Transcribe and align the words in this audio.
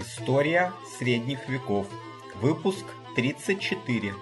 История 0.00 0.72
средних 0.98 1.46
веков. 1.46 1.86
Выпуск 2.40 2.86
34. 3.16 4.12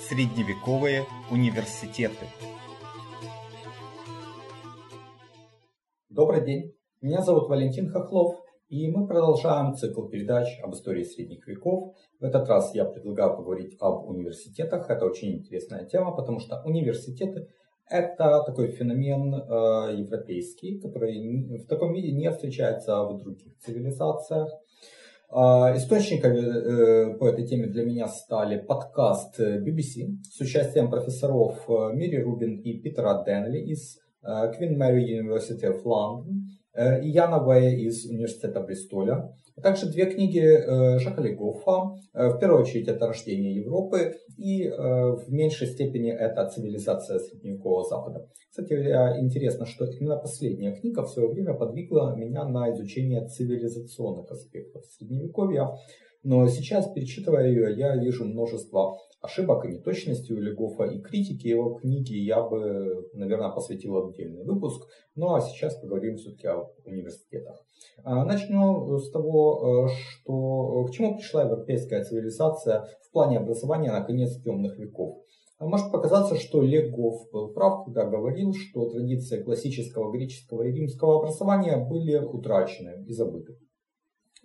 Средневековые 0.00 1.04
университеты. 1.30 2.26
Добрый 6.10 6.44
день. 6.44 6.74
Меня 7.00 7.22
зовут 7.22 7.48
Валентин 7.48 7.88
Хохлов, 7.88 8.34
и 8.68 8.90
мы 8.90 9.06
продолжаем 9.06 9.74
цикл 9.74 10.08
передач 10.08 10.58
об 10.60 10.74
истории 10.74 11.04
средних 11.04 11.46
веков. 11.46 11.94
В 12.18 12.24
этот 12.24 12.48
раз 12.48 12.74
я 12.74 12.84
предлагаю 12.84 13.36
поговорить 13.36 13.76
об 13.78 14.08
университетах. 14.08 14.90
Это 14.90 15.06
очень 15.06 15.36
интересная 15.36 15.86
тема, 15.86 16.16
потому 16.16 16.40
что 16.40 16.60
университеты 16.64 17.46
это 17.90 18.42
такой 18.44 18.72
феномен 18.72 19.34
э, 19.34 19.96
европейский, 19.98 20.78
который 20.80 21.58
в 21.58 21.66
таком 21.66 21.94
виде 21.94 22.12
не 22.12 22.30
встречается 22.30 23.04
в 23.04 23.18
других 23.18 23.56
цивилизациях. 23.58 24.50
Э, 25.30 25.76
источниками 25.76 26.38
э, 26.38 27.18
по 27.18 27.28
этой 27.28 27.46
теме 27.46 27.66
для 27.66 27.84
меня 27.84 28.08
стали 28.08 28.58
подкаст 28.58 29.38
BBC 29.38 30.22
с 30.22 30.40
участием 30.40 30.88
профессоров 30.88 31.68
э, 31.68 31.94
Мири 31.94 32.22
Рубин 32.22 32.56
и 32.60 32.78
Питера 32.78 33.22
Денли 33.26 33.58
из 33.58 33.98
э, 34.22 34.26
Queen 34.26 34.78
Mary 34.78 35.04
University 35.04 35.64
of 35.64 35.82
London 35.84 36.24
э, 36.72 37.02
и 37.02 37.10
Яна 37.10 37.40
Вэя 37.40 37.76
из 37.76 38.06
Университета 38.06 38.60
Бристоля, 38.60 39.30
а 39.58 39.60
также 39.60 39.86
две 39.86 40.06
книги 40.06 40.40
э, 40.40 40.98
Жака 41.00 41.20
Легофа. 41.20 41.96
Э, 42.14 42.28
в 42.28 42.38
первую 42.38 42.62
очередь 42.62 42.86
это 42.86 43.08
«Рождение 43.08 43.56
Европы» 43.56 44.14
и 44.36 44.64
э, 44.64 44.70
в 44.70 45.32
меньшей 45.32 45.66
степени 45.66 46.12
это 46.12 46.48
«Цивилизация 46.48 47.18
Средневекового 47.18 47.84
Запада». 47.84 48.28
Кстати, 48.50 48.72
интересно, 49.20 49.66
что 49.66 49.84
именно 49.84 50.16
последняя 50.16 50.74
книга 50.74 51.02
в 51.02 51.08
свое 51.08 51.28
время 51.28 51.54
подвигла 51.54 52.14
меня 52.16 52.44
на 52.44 52.72
изучение 52.72 53.26
цивилизационных 53.26 54.30
аспектов 54.30 54.84
Средневековья. 54.86 55.68
Но 56.22 56.46
сейчас, 56.48 56.90
перечитывая 56.92 57.48
ее, 57.48 57.76
я 57.76 57.96
вижу 57.96 58.24
множество 58.24 58.96
ошибок 59.20 59.64
и 59.64 59.68
неточностей 59.68 60.34
у 60.34 60.40
Легофа 60.40 60.84
и 60.84 61.00
критики 61.00 61.48
его 61.48 61.74
книги 61.74 62.14
я 62.14 62.42
бы, 62.42 63.08
наверное, 63.14 63.50
посвятил 63.50 64.08
отдельный 64.08 64.44
выпуск. 64.44 64.88
Ну 65.14 65.34
а 65.34 65.40
сейчас 65.40 65.76
поговорим 65.80 66.16
все-таки 66.16 66.46
о 66.46 66.70
университетах. 66.84 67.64
А, 68.04 68.24
начну 68.24 68.98
с 68.98 69.10
того, 69.10 69.86
э, 69.86 69.88
что 69.88 70.84
к 70.84 70.90
чему 70.92 71.16
пришла 71.16 71.42
европейская 71.42 72.04
цивилизация 72.04 72.88
в 73.02 73.12
плане 73.12 73.38
образования 73.38 73.90
на 73.90 74.02
конец 74.02 74.40
темных 74.42 74.78
веков. 74.78 75.18
Может 75.60 75.90
показаться, 75.90 76.36
что 76.36 76.62
Легов 76.62 77.28
был 77.32 77.52
прав, 77.52 77.84
когда 77.84 78.04
говорил, 78.04 78.54
что 78.54 78.88
традиции 78.90 79.42
классического 79.42 80.12
греческого 80.12 80.62
и 80.62 80.72
римского 80.72 81.18
образования 81.18 81.76
были 81.84 82.16
утрачены 82.16 83.04
и 83.04 83.12
забыты. 83.12 83.58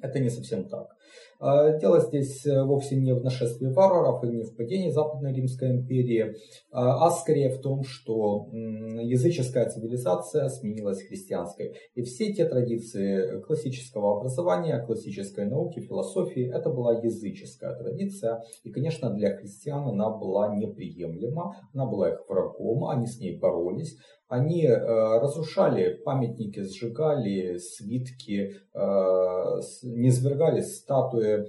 Это 0.02 0.20
не 0.20 0.30
совсем 0.30 0.68
так. 0.68 0.96
А, 1.40 1.78
дело 1.78 2.00
здесь 2.00 2.46
э, 2.46 2.64
вовсе 2.64 2.96
не 2.96 3.14
в 3.14 3.24
нашествии 3.24 3.68
варваров 3.68 4.24
и 4.24 4.28
не 4.28 4.44
в 4.44 4.56
падении 4.56 4.90
Западной 4.90 5.34
Римской 5.34 5.72
империи, 5.72 6.36
а, 6.72 7.08
а 7.08 7.12
скорее 7.12 7.50
в 7.50 7.60
том, 7.60 7.84
что 7.84 8.48
языческая 8.52 9.70
цивилизация 9.70 10.48
сменилась 10.48 11.02
христианской. 11.04 11.74
И 11.96 12.02
все 12.04 12.32
те 12.34 12.46
традиции 12.46 13.42
классического 13.42 14.18
образования, 14.18 14.86
классической 14.86 15.46
науки, 15.46 15.82
философии, 15.82 16.50
это 16.54 16.70
была 16.70 17.00
языческая 17.00 17.76
традиция. 17.76 18.42
И, 18.64 18.72
конечно, 18.72 19.10
для 19.10 19.36
христиан 19.36 19.88
она 19.88 20.10
была 20.10 20.56
неприемлема, 20.56 21.56
она 21.74 21.86
была 21.86 22.12
их 22.12 22.24
врагом, 22.30 22.86
они 22.86 23.06
с 23.06 23.20
ней 23.20 23.38
боролись. 23.38 23.98
Они 24.34 24.66
э, 24.66 25.20
разрушали 25.20 26.02
памятники, 26.04 26.62
сжигали 26.62 27.58
свитки, 27.58 28.54
э, 28.74 29.62
низвергали 29.84 30.62
статуи 30.62 31.03
э, 31.16 31.46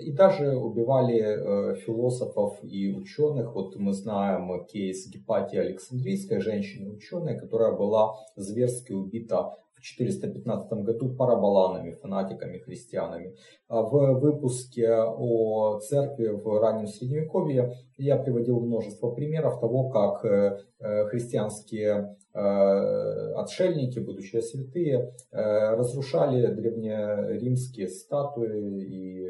и 0.00 0.12
даже 0.12 0.56
убивали 0.56 1.76
философов 1.84 2.58
и 2.62 2.92
ученых. 2.92 3.54
Вот 3.54 3.76
мы 3.76 3.92
знаем 3.92 4.64
кейс 4.66 5.08
Гепатии 5.08 5.58
Александрийской, 5.58 6.40
женщины-ученой, 6.40 7.38
которая 7.38 7.72
была 7.72 8.14
зверски 8.36 8.92
убита 8.92 9.52
415 9.84 10.72
году 10.82 11.14
парабаланами, 11.14 11.92
фанатиками, 11.92 12.58
христианами. 12.58 13.34
А 13.68 13.82
в 13.82 14.18
выпуске 14.18 14.90
о 14.90 15.78
церкви 15.80 16.28
в 16.28 16.60
раннем 16.60 16.86
Средневековье 16.86 17.74
я 17.98 18.16
приводил 18.16 18.60
множество 18.60 19.10
примеров 19.10 19.60
того, 19.60 19.90
как 19.90 20.24
э, 20.24 20.58
э, 20.80 21.04
христианские 21.06 22.16
э, 22.32 22.38
отшельники, 22.38 23.98
будущие 23.98 24.42
святые, 24.42 25.12
разрушали 25.30 26.46
древнеримские 26.46 27.88
статуи 27.88 28.82
и 28.82 29.28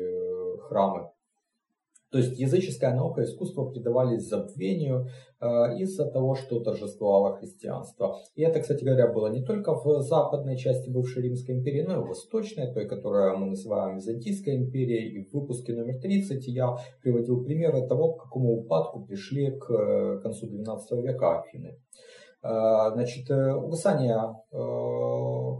храмы. 0.69 1.09
То 2.15 2.19
есть 2.19 2.39
языческая 2.39 2.95
наука 2.95 3.23
и 3.23 3.25
искусство 3.25 3.65
предавались 3.65 4.29
забвению 4.29 5.09
э, 5.41 5.47
из-за 5.81 6.07
того, 6.07 6.37
что 6.37 6.61
торжествовало 6.61 7.37
христианство. 7.37 8.19
И 8.37 8.43
это, 8.43 8.61
кстати 8.61 8.85
говоря, 8.85 9.13
было 9.13 9.33
не 9.33 9.43
только 9.43 9.75
в 9.75 10.01
западной 10.01 10.57
части 10.57 10.89
бывшей 10.89 11.25
Римской 11.25 11.57
империи, 11.57 11.83
но 11.83 11.95
и 11.95 12.05
в 12.05 12.07
восточной, 12.07 12.73
той, 12.73 12.87
которую 12.87 13.37
мы 13.39 13.47
называем 13.47 13.97
Византийской 13.97 14.55
империей. 14.59 15.09
И 15.11 15.25
в 15.25 15.35
выпуске 15.35 15.73
номер 15.73 16.01
30 16.01 16.47
я 16.47 16.77
приводил 17.03 17.43
примеры 17.43 17.85
того, 17.89 18.13
к 18.13 18.23
какому 18.23 18.59
упадку 18.61 19.05
пришли 19.05 19.51
к 19.51 19.69
э, 19.73 20.21
концу 20.23 20.47
XII 20.47 21.03
века 21.03 21.41
Афины. 21.41 21.81
Э, 22.44 22.91
значит, 22.93 23.31
угасание 23.31 24.19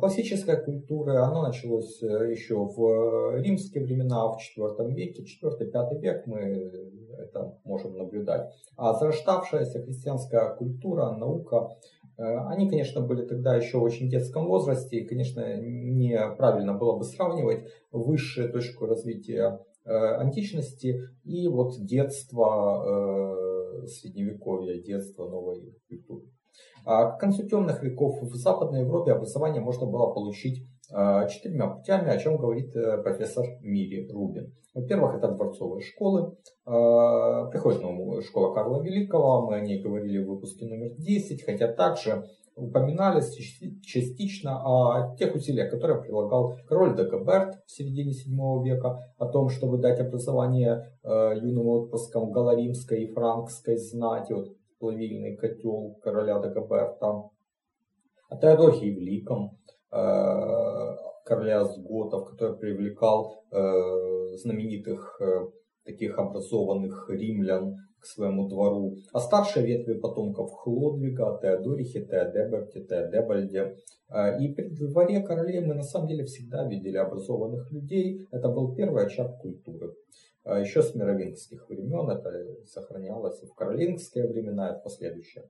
классической 0.05 0.63
культуры, 0.63 1.17
оно 1.17 1.43
началось 1.43 2.03
э, 2.03 2.31
еще 2.31 2.57
в 2.57 3.41
римские 3.41 3.85
времена, 3.85 4.29
в 4.29 4.37
IV 4.37 4.93
веке, 4.93 5.23
IV-V 5.23 6.01
век 6.01 6.27
мы 6.27 6.39
это 7.19 7.59
можем 7.65 7.97
наблюдать. 7.97 8.53
А 8.77 8.93
зарождавшаяся 8.95 9.83
христианская 9.83 10.55
культура, 10.57 11.13
наука, 11.13 11.71
э, 12.19 12.23
они, 12.23 12.69
конечно, 12.69 13.01
были 13.01 13.25
тогда 13.25 13.57
еще 13.57 13.79
в 13.79 13.83
очень 13.83 14.11
детском 14.11 14.47
возрасте, 14.47 14.99
и, 14.99 15.07
конечно, 15.07 15.57
неправильно 15.57 16.75
было 16.75 16.99
бы 16.99 17.05
сравнивать 17.05 17.65
высшую 17.91 18.53
точку 18.53 18.85
развития 18.85 19.59
э, 19.87 19.91
античности 19.91 21.01
и 21.25 21.49
вот 21.49 21.75
детство 21.81 23.37
средневековья, 23.87 24.83
детство 24.83 25.29
новой 25.29 25.75
культуры. 25.89 26.27
А 26.85 27.13
к 27.13 27.19
концу 27.19 27.47
темных 27.49 27.83
веков 27.83 28.21
в 28.21 28.35
Западной 28.35 28.81
Европе 28.81 29.13
образование 29.13 29.63
можно 29.63 29.87
было 29.87 30.13
получить 30.13 30.67
а, 30.93 31.27
четырьмя 31.29 31.69
путями, 31.69 32.11
о 32.11 32.19
чем 32.19 32.37
говорит 32.37 32.77
э, 32.77 32.99
профессор 33.03 33.47
Мири 33.63 34.07
Рубин. 34.11 34.55
Во-первых, 34.75 35.15
это 35.17 35.29
дворцовые 35.29 35.83
школы. 35.83 36.37
А, 36.67 37.47
приходит 37.47 37.83
на 37.83 38.21
школа 38.23 38.53
Карла 38.53 38.83
Великого, 38.83 39.47
мы 39.47 39.57
о 39.57 39.61
ней 39.61 39.83
говорили 39.83 40.23
в 40.23 40.29
выпуске 40.29 40.67
номер 40.67 40.95
10, 40.99 41.43
хотя 41.45 41.73
также 41.73 42.25
упоминались 42.57 43.35
частично 43.83 44.63
о 44.65 45.17
тех 45.17 45.35
усилиях, 45.35 45.71
которые 45.71 46.01
прилагал 46.01 46.55
король 46.69 46.95
Дагоберт 46.95 47.57
в 47.67 47.71
середине 47.71 48.13
7 48.13 48.33
века, 48.65 49.13
о 49.19 49.27
том, 49.27 49.49
чтобы 49.49 49.79
дать 49.79 50.01
образование 50.01 50.93
э, 51.03 51.33
юным 51.41 51.67
отпрыскам 51.69 52.31
галаримской 52.31 53.05
и 53.05 53.13
франкской 53.13 53.77
знати. 53.77 54.33
Вот 54.33 54.49
плавильный 54.79 55.37
котел 55.37 55.99
короля 56.03 56.39
Дагоберта, 56.39 57.31
а 58.29 58.37
Теодохий 58.41 58.91
Великом, 58.91 59.59
э, 59.93 59.97
короля 61.25 61.65
Сготов, 61.65 62.31
который 62.31 62.57
привлекал 62.59 63.45
э, 63.51 64.37
знаменитых 64.37 65.21
э, 65.21 65.47
таких 65.85 66.19
образованных 66.19 67.09
римлян 67.11 67.77
к 68.01 68.07
своему 68.07 68.49
двору, 68.49 68.97
а 69.13 69.21
старшие 69.21 69.67
ветви 69.67 69.95
потомков 69.95 70.53
Хлодвига, 70.53 71.39
Теодорихе, 71.41 72.05
Теодеберте, 72.05 72.85
Теодебальде. 72.85 73.77
И 74.41 74.49
при 74.53 74.69
дворе 74.69 75.23
королей 75.23 75.61
мы 75.61 75.75
на 75.75 75.83
самом 75.83 76.09
деле 76.09 76.25
всегда 76.25 76.69
видели 76.69 76.99
образованных 76.99 77.73
людей. 77.73 78.29
Это 78.31 78.49
был 78.49 78.75
первый 78.75 79.07
очаг 79.07 79.39
культуры. 79.39 79.95
А 80.45 80.61
еще 80.61 80.83
с 80.83 80.95
мировингских 80.95 81.71
времен, 81.71 82.11
это 82.11 82.31
сохранялось 82.67 83.43
и 83.43 83.47
в 83.47 83.55
каролингские 83.55 84.29
времена, 84.29 84.71
и 84.71 84.79
в 84.79 84.83
последующие. 84.83 85.49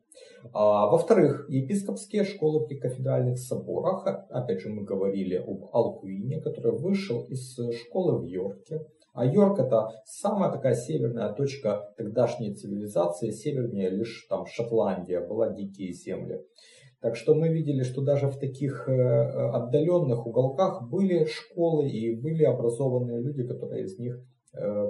А, 0.52 0.87
во-вторых, 0.87 1.46
епископские 1.49 2.23
школы 2.23 2.64
при 2.64 2.76
кафедральных 2.76 3.38
соборах, 3.38 4.06
опять 4.31 4.61
же 4.61 4.69
мы 4.69 4.85
говорили 4.85 5.35
об 5.35 5.64
Алкуине, 5.73 6.41
который 6.41 6.79
вышел 6.79 7.25
из 7.25 7.58
школы 7.81 8.20
в 8.20 8.25
Йорке. 8.25 8.87
А 9.14 9.26
Йорк 9.26 9.58
это 9.58 9.91
самая 10.06 10.52
такая 10.52 10.75
северная 10.75 11.32
точка 11.32 11.93
тогдашней 11.97 12.55
цивилизации, 12.55 13.31
севернее 13.31 13.90
лишь 13.90 14.26
там 14.29 14.47
Шотландия, 14.47 15.20
была 15.20 15.50
дикие 15.50 15.93
земли. 15.93 16.40
Так 17.00 17.17
что 17.17 17.35
мы 17.35 17.49
видели, 17.49 17.82
что 17.82 18.00
даже 18.00 18.29
в 18.29 18.38
таких 18.38 18.88
э, 18.88 18.93
отдаленных 18.93 20.26
уголках 20.26 20.88
были 20.88 21.26
школы 21.26 21.88
и 21.88 22.14
были 22.14 22.44
образованные 22.44 23.20
люди, 23.20 23.47
которые 23.47 23.85
из 23.85 23.99
них 23.99 24.20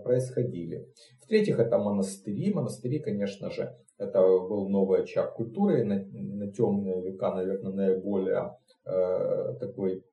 происходили. 0.03 0.89
В-третьих, 1.23 1.59
это 1.59 1.79
монастыри. 1.79 2.53
Монастыри, 2.53 2.99
конечно 3.01 3.51
же, 3.51 3.75
это 3.99 4.21
был 4.21 4.69
новый 4.69 5.03
очаг 5.03 5.35
культуры. 5.35 5.85
На, 5.85 6.05
на 6.13 6.53
темные 6.53 7.01
века, 7.03 7.35
наверное, 7.35 7.73
наиболее 7.73 8.57
э, 8.85 9.55
такой 9.61 10.05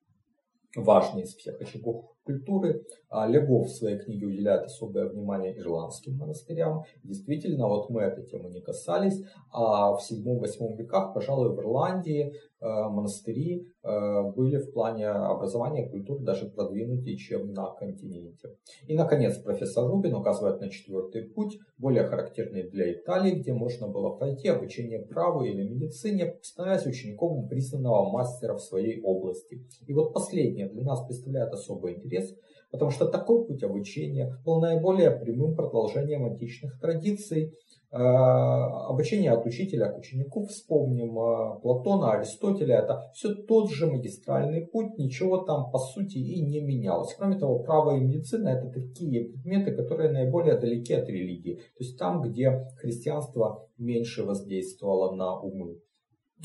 важный 0.75 1.23
из 1.23 1.35
всех 1.35 1.59
очагов 1.59 2.05
культуры. 2.23 2.85
А 3.09 3.27
Легов 3.27 3.67
в 3.67 3.75
своей 3.75 3.97
книге 3.97 4.27
уделяет 4.27 4.65
особое 4.65 5.09
внимание 5.09 5.57
ирландским 5.57 6.15
монастырям. 6.17 6.83
Действительно, 7.03 7.67
вот 7.67 7.89
мы 7.89 8.01
этой 8.01 8.25
темы 8.25 8.49
не 8.49 8.61
касались, 8.61 9.23
а 9.51 9.93
в 9.93 9.99
7-8 9.99 10.77
веках, 10.77 11.13
пожалуй, 11.13 11.55
в 11.55 11.59
Ирландии 11.59 12.33
э, 12.33 12.35
монастыри 12.61 13.67
э, 13.83 14.31
были 14.35 14.57
в 14.57 14.71
плане 14.71 15.07
образования 15.07 15.89
культуры 15.89 16.23
даже 16.23 16.47
продвинутее, 16.47 17.17
чем 17.17 17.53
на 17.53 17.71
континенте. 17.71 18.55
И, 18.87 18.95
наконец, 18.95 19.37
профессор 19.37 19.89
Рубин 19.89 20.13
указывает 20.13 20.61
на 20.61 20.69
четвертый 20.69 21.23
путь, 21.23 21.57
более 21.77 22.03
характерный 22.03 22.69
для 22.69 22.93
Италии, 22.93 23.39
где 23.39 23.53
можно 23.53 23.87
было 23.87 24.15
пройти 24.15 24.47
обучение 24.47 24.99
праву 24.99 25.43
или 25.43 25.67
медицине, 25.67 26.37
становясь 26.41 26.85
учеником 26.85 27.47
признанного 27.47 28.09
мастера 28.11 28.53
в 28.53 28.61
своей 28.61 29.01
области. 29.01 29.65
И 29.87 29.93
вот 29.93 30.13
последнее 30.13 30.69
для 30.69 30.83
нас 30.83 31.05
представляет 31.05 31.51
особый 31.53 31.95
интерес– 31.95 32.33
потому 32.71 32.89
что 32.89 33.05
такой 33.05 33.45
путь 33.45 33.63
обучения 33.63 34.37
был 34.45 34.59
наиболее 34.59 35.11
прямым 35.11 35.55
продолжением 35.55 36.25
античных 36.25 36.79
традиций. 36.79 37.53
Э, 37.93 37.97
обучение 37.97 39.31
от 39.31 39.45
учителя 39.45 39.89
к 39.89 39.97
ученику, 39.97 40.45
вспомним 40.45 41.19
э, 41.19 41.59
Платона, 41.61 42.13
Аристотеля, 42.13 42.77
это 42.77 43.11
все 43.13 43.33
тот 43.33 43.69
же 43.69 43.85
магистральный 43.85 44.65
путь, 44.65 44.97
ничего 44.97 45.39
там 45.39 45.69
по 45.71 45.77
сути 45.77 46.17
и 46.17 46.41
не 46.41 46.61
менялось. 46.61 47.13
Кроме 47.17 47.37
того, 47.37 47.59
право 47.59 47.97
и 47.97 47.99
медицина 47.99 48.47
это 48.47 48.69
такие 48.69 49.25
предметы, 49.25 49.75
которые 49.75 50.09
наиболее 50.09 50.57
далеки 50.57 50.93
от 50.93 51.09
религии, 51.09 51.55
то 51.55 51.83
есть 51.83 51.99
там, 51.99 52.21
где 52.21 52.65
христианство 52.77 53.67
меньше 53.77 54.23
воздействовало 54.23 55.13
на 55.13 55.37
умы. 55.37 55.81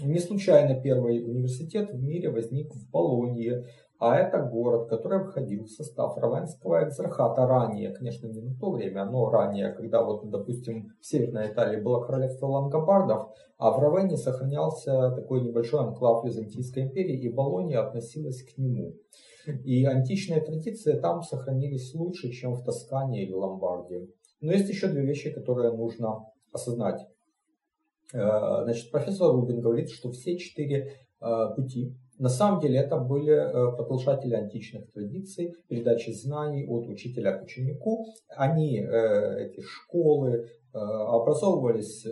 Не 0.03 0.19
случайно 0.19 0.79
первый 0.79 1.23
университет 1.23 1.93
в 1.93 2.03
мире 2.03 2.29
возник 2.31 2.75
в 2.75 2.91
Болонье, 2.91 3.67
а 3.99 4.17
это 4.17 4.43
город, 4.43 4.89
который 4.89 5.25
входил 5.25 5.65
в 5.65 5.71
состав 5.71 6.19
Равенского 6.19 6.85
экзархата 6.85 7.47
ранее, 7.47 7.93
конечно, 7.95 8.27
не 8.27 8.41
на 8.43 8.55
то 8.59 8.71
время, 8.71 9.07
но 9.07 9.31
ранее, 9.31 9.73
когда 9.73 10.03
вот, 10.03 10.29
допустим, 10.29 10.93
в 11.01 11.07
Северной 11.07 11.53
Италии 11.53 11.81
было 11.81 12.05
королевство 12.05 12.47
лангобардов, 12.47 13.31
а 13.57 13.71
в 13.71 13.79
Равенне 13.79 14.19
сохранялся 14.19 15.13
такой 15.13 15.41
небольшой 15.41 15.81
анклав 15.81 16.25
Византийской 16.25 16.85
империи, 16.85 17.19
и 17.19 17.33
Болония 17.33 17.81
относилась 17.81 18.43
к 18.43 18.59
нему. 18.59 18.95
И 19.65 19.85
античные 19.85 20.41
традиции 20.41 20.99
там 20.99 21.23
сохранились 21.23 21.95
лучше, 21.95 22.31
чем 22.31 22.55
в 22.55 22.65
Тоскане 22.65 23.25
или 23.25 23.33
Ломбардии. 23.33 24.11
Но 24.41 24.53
есть 24.53 24.69
еще 24.69 24.89
две 24.89 25.03
вещи, 25.03 25.31
которые 25.31 25.73
нужно 25.73 26.27
осознать. 26.53 27.01
Э, 28.13 28.65
значит, 28.65 28.91
профессор 28.91 29.33
Рубин 29.33 29.61
говорит, 29.61 29.91
что 29.91 30.11
все 30.11 30.37
четыре 30.37 30.93
э, 31.21 31.55
пути 31.57 31.97
на 32.19 32.29
самом 32.29 32.61
деле 32.61 32.79
это 32.79 32.97
были 32.97 33.33
э, 33.33 33.77
продолжатели 33.77 34.35
античных 34.35 34.91
традиций, 34.93 35.55
передачи 35.69 36.11
знаний 36.11 36.67
от 36.67 36.89
учителя 36.89 37.39
к 37.39 37.45
ученику. 37.45 38.07
Они, 38.29 38.81
э, 38.81 39.47
эти 39.47 39.61
школы, 39.61 40.47
э, 40.73 40.79
образовывались 40.79 42.07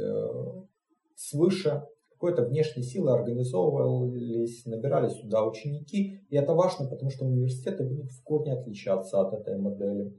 свыше, 1.16 1.82
какой-то 2.10 2.42
внешней 2.42 2.82
силы 2.82 3.12
организовывались, 3.12 4.64
набирались 4.66 5.12
сюда 5.12 5.44
ученики. 5.44 6.20
И 6.28 6.36
это 6.36 6.54
важно, 6.54 6.88
потому 6.88 7.10
что 7.10 7.24
университеты 7.26 7.84
будут 7.84 8.10
в 8.10 8.22
корне 8.22 8.52
отличаться 8.52 9.20
от 9.20 9.34
этой 9.34 9.58
модели. 9.58 10.12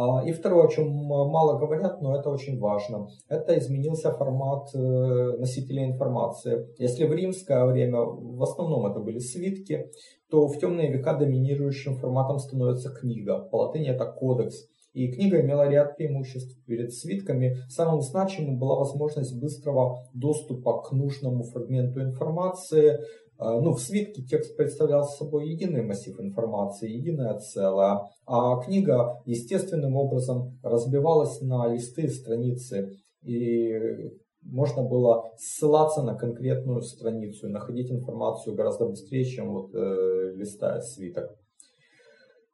А, 0.00 0.22
и 0.24 0.30
второе, 0.30 0.66
о 0.66 0.70
чем 0.70 0.92
мало 0.92 1.58
говорят, 1.58 2.00
но 2.00 2.16
это 2.16 2.30
очень 2.30 2.60
важно, 2.60 3.08
это 3.28 3.58
изменился 3.58 4.12
формат 4.12 4.68
э, 4.72 4.78
носителя 4.78 5.86
информации. 5.86 6.68
Если 6.78 7.04
в 7.04 7.12
римское 7.12 7.66
время 7.66 8.02
в 8.02 8.40
основном 8.40 8.86
это 8.86 9.00
были 9.00 9.18
свитки, 9.18 9.90
то 10.30 10.46
в 10.46 10.56
темные 10.60 10.92
века 10.92 11.14
доминирующим 11.14 11.96
форматом 11.96 12.38
становится 12.38 12.90
книга. 12.90 13.40
По 13.50 13.56
латыни 13.56 13.88
это 13.88 14.04
кодекс. 14.04 14.68
И 14.92 15.10
книга 15.10 15.40
имела 15.40 15.68
ряд 15.68 15.96
преимуществ 15.96 16.56
перед 16.64 16.92
свитками. 16.92 17.56
Самым 17.68 18.00
значимым 18.00 18.56
была 18.56 18.78
возможность 18.78 19.36
быстрого 19.40 20.04
доступа 20.14 20.80
к 20.80 20.92
нужному 20.92 21.42
фрагменту 21.42 22.00
информации, 22.02 23.00
ну, 23.38 23.72
в 23.72 23.80
свитке 23.80 24.22
текст 24.22 24.56
представлял 24.56 25.04
собой 25.04 25.48
единый 25.50 25.82
массив 25.84 26.18
информации, 26.20 26.90
единое 26.90 27.38
целое, 27.38 28.00
а 28.26 28.56
книга 28.62 29.22
естественным 29.26 29.96
образом 29.96 30.58
разбивалась 30.62 31.40
на 31.40 31.68
листы 31.68 32.08
страницы, 32.08 32.96
и 33.22 34.10
можно 34.42 34.82
было 34.82 35.30
ссылаться 35.36 36.02
на 36.02 36.14
конкретную 36.14 36.82
страницу 36.82 37.48
находить 37.48 37.90
информацию 37.90 38.54
гораздо 38.54 38.86
быстрее, 38.86 39.24
чем 39.24 39.52
вот 39.52 39.74
э, 39.74 40.32
листая 40.34 40.80
свиток. 40.80 41.36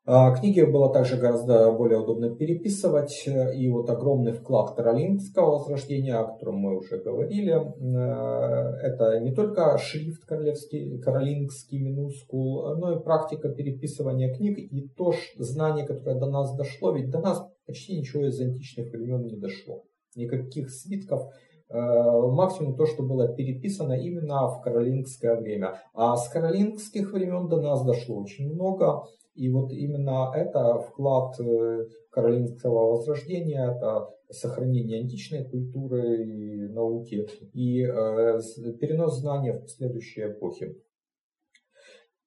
А, 0.07 0.37
книги 0.37 0.61
было 0.61 0.93
также 0.93 1.17
гораздо 1.17 1.73
более 1.73 1.99
удобно 1.99 2.29
переписывать, 2.29 3.27
и 3.27 3.71
вот 3.71 3.89
огромный 3.89 4.33
вклад 4.33 4.77
каролингского 4.77 5.53
возрождения, 5.53 6.17
о 6.17 6.25
котором 6.25 6.57
мы 6.57 6.77
уже 6.77 6.99
говорили, 6.99 7.55
э, 7.55 8.87
это 8.87 9.19
не 9.21 9.33
только 9.35 9.79
шрифт 9.79 10.27
королевский, 10.27 10.99
каролингский 11.01 11.79
минускул, 11.79 12.77
но 12.77 12.99
и 12.99 13.03
практика 13.03 13.49
переписывания 13.49 14.35
книг 14.35 14.59
и 14.59 14.89
то 14.95 15.15
знание, 15.39 15.87
которое 15.87 16.21
до 16.21 16.27
нас 16.27 16.55
дошло, 16.55 16.93
ведь 16.93 17.09
до 17.09 17.21
нас 17.21 17.43
почти 17.65 17.97
ничего 17.97 18.27
из 18.27 18.39
античных 18.39 18.93
времен 18.93 19.25
не 19.25 19.39
дошло. 19.39 19.85
Никаких 20.17 20.69
свитков, 20.69 21.23
э, 21.23 21.54
максимум 21.71 22.77
то, 22.77 22.87
что 22.87 23.03
было 23.03 23.29
переписано 23.29 23.95
именно 23.95 24.49
в 24.49 24.61
каролингское 24.61 25.37
время. 25.41 25.81
А 25.95 26.17
с 26.17 26.29
каролингских 26.29 27.13
времен 27.13 27.49
до 27.49 27.61
нас 27.61 27.85
дошло 27.85 28.21
очень 28.21 28.53
много, 28.53 29.05
и 29.35 29.51
вот 29.51 29.73
именно 29.73 30.31
это 30.35 30.79
вклад 30.79 31.39
э, 31.41 31.87
каролинского 32.11 32.93
возрождения, 32.93 33.75
это 33.77 34.09
сохранение 34.31 35.01
античной 35.01 35.45
культуры 35.45 36.25
и 36.25 36.69
науки 36.69 37.27
и 37.53 37.83
э, 37.83 38.41
перенос 38.81 39.19
знания 39.19 39.55
в 39.55 39.63
последующие 39.63 40.33
эпохи. 40.33 40.77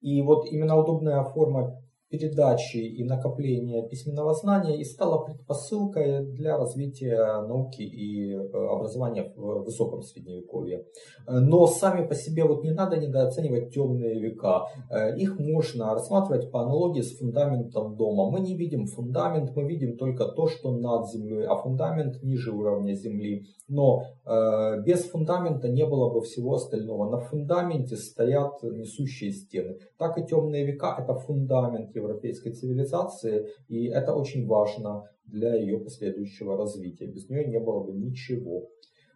И 0.02 0.22
вот 0.22 0.48
именно 0.52 0.78
удобная 0.78 1.24
форма 1.24 1.82
передачи 2.10 2.78
и 2.78 3.04
накопления 3.04 3.88
письменного 3.88 4.34
знания 4.34 4.80
и 4.80 4.84
стала 4.84 5.24
предпосылкой 5.26 6.26
для 6.26 6.58
развития 6.58 7.42
науки 7.42 7.82
и 7.82 8.34
э, 8.34 8.38
образования 8.38 9.34
в 9.36 9.64
высоком 9.64 10.02
средневековье. 10.02 10.86
Но 11.28 11.68
сами 11.68 12.08
по 12.08 12.16
себе 12.16 12.46
вот 12.46 12.64
не 12.64 12.72
надо 12.72 12.98
недооценивать 12.98 13.74
темные 13.74 14.20
века. 14.20 14.68
Э, 14.90 15.18
их 15.18 15.38
можно 15.40 15.94
рассматривать 15.94 16.50
по 16.52 16.62
аналогии 16.62 17.02
с 17.02 17.18
фундаментом 17.18 17.98
дома. 17.98 18.32
Мы 18.32 18.40
не 18.40 18.56
видим 18.56 18.86
фундамент, 18.86 19.56
мы 19.56 19.68
видим 19.68 19.98
только 19.98 20.26
то, 20.26 20.48
что 20.48 20.72
над 20.72 21.10
землей, 21.10 21.46
а 21.46 21.56
фундамент 21.56 22.24
ниже 22.24 22.52
уровня 22.52 22.94
земли. 22.94 23.44
Но 23.68 24.04
э, 24.26 24.82
без 24.86 25.04
фундамента 25.10 25.68
не 25.68 25.86
было 25.86 26.14
бы 26.14 26.22
всего 26.22 26.56
остального. 26.56 27.10
На 27.10 27.20
фундаменте 27.20 27.98
стоят 27.98 28.64
несущие 28.64 29.32
стены. 29.32 29.78
Так 29.98 30.18
и 30.18 30.26
темные 30.26 30.66
века 30.66 30.96
это 30.98 31.14
фундамент 31.14 31.97
европейской 31.98 32.52
цивилизации, 32.52 33.48
и 33.68 33.88
это 33.88 34.14
очень 34.14 34.48
важно 34.48 35.04
для 35.26 35.56
ее 35.56 35.80
последующего 35.80 36.58
развития. 36.58 37.08
Без 37.08 37.30
нее 37.30 37.46
не 37.46 37.60
было 37.60 37.84
бы 37.84 37.94
ничего. 37.94 38.70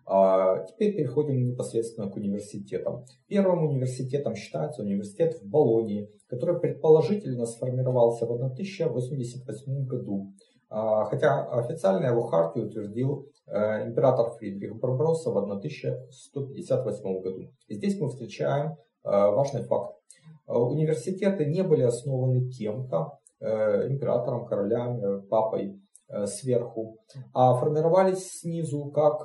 А 0.06 0.66
теперь 0.66 0.96
переходим 0.96 1.46
непосредственно 1.48 2.10
к 2.10 2.16
университетам. 2.18 3.06
Первым 3.28 3.66
университетом 3.66 4.36
считается 4.36 4.82
университет 4.82 5.40
в 5.42 5.48
Болонии, 5.48 6.10
который 6.28 6.60
предположительно 6.60 7.46
сформировался 7.46 8.26
в 8.26 8.32
1088 8.32 9.86
году. 9.86 10.34
А, 10.70 11.06
хотя 11.06 11.46
официально 11.52 12.08
его 12.08 12.24
хартию 12.24 12.68
утвердил 12.68 13.28
э, 13.48 13.88
император 13.88 14.32
Фридрих 14.32 14.80
Барбаросса 14.80 15.30
в 15.30 15.38
1158 15.38 17.22
году. 17.22 17.52
И 17.68 17.76
здесь 17.76 18.00
мы 18.00 18.10
встречаем 18.10 18.72
э, 18.72 18.76
важный 19.04 19.64
факт. 19.64 20.01
Э, 20.48 20.58
университеты 20.58 21.46
не 21.46 21.64
были 21.64 21.84
основаны 21.84 22.50
кем-то, 22.50 23.20
э, 23.40 23.88
императором, 23.90 24.46
королями, 24.46 25.22
папой 25.28 25.80
э, 26.10 26.26
сверху, 26.26 26.98
а 27.34 27.56
формировались 27.56 28.40
снизу 28.40 28.92
как 28.92 29.22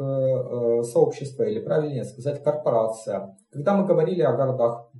сообщество 0.84 1.42
или 1.42 1.60
правильнее 1.60 2.04
сказать 2.04 2.42
корпорация. 2.42 3.36
Когда 3.50 3.76
мы 3.76 3.86
говорили 3.86 4.22
о 4.22 4.36
городах, 4.36 4.90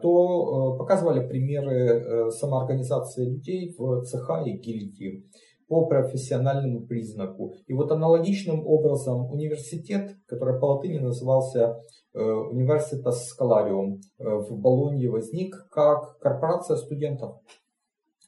то 0.00 0.76
показывали 0.78 1.26
примеры 1.26 2.30
самоорганизации 2.30 3.26
людей 3.26 3.74
в 3.76 4.04
цеха 4.04 4.42
и 4.42 4.52
гильдии 4.52 5.26
по 5.68 5.86
профессиональному 5.86 6.86
признаку. 6.86 7.56
И 7.66 7.74
вот 7.74 7.90
аналогичным 7.90 8.66
образом 8.66 9.30
университет, 9.30 10.16
который 10.26 10.58
по 10.60 10.66
латыни 10.66 10.98
назывался 10.98 11.80
Университас 12.16 13.30
Scholarium 13.32 13.98
в 14.18 14.56
Болонье 14.58 15.10
возник 15.10 15.54
как 15.70 16.18
корпорация 16.18 16.76
студентов. 16.76 17.36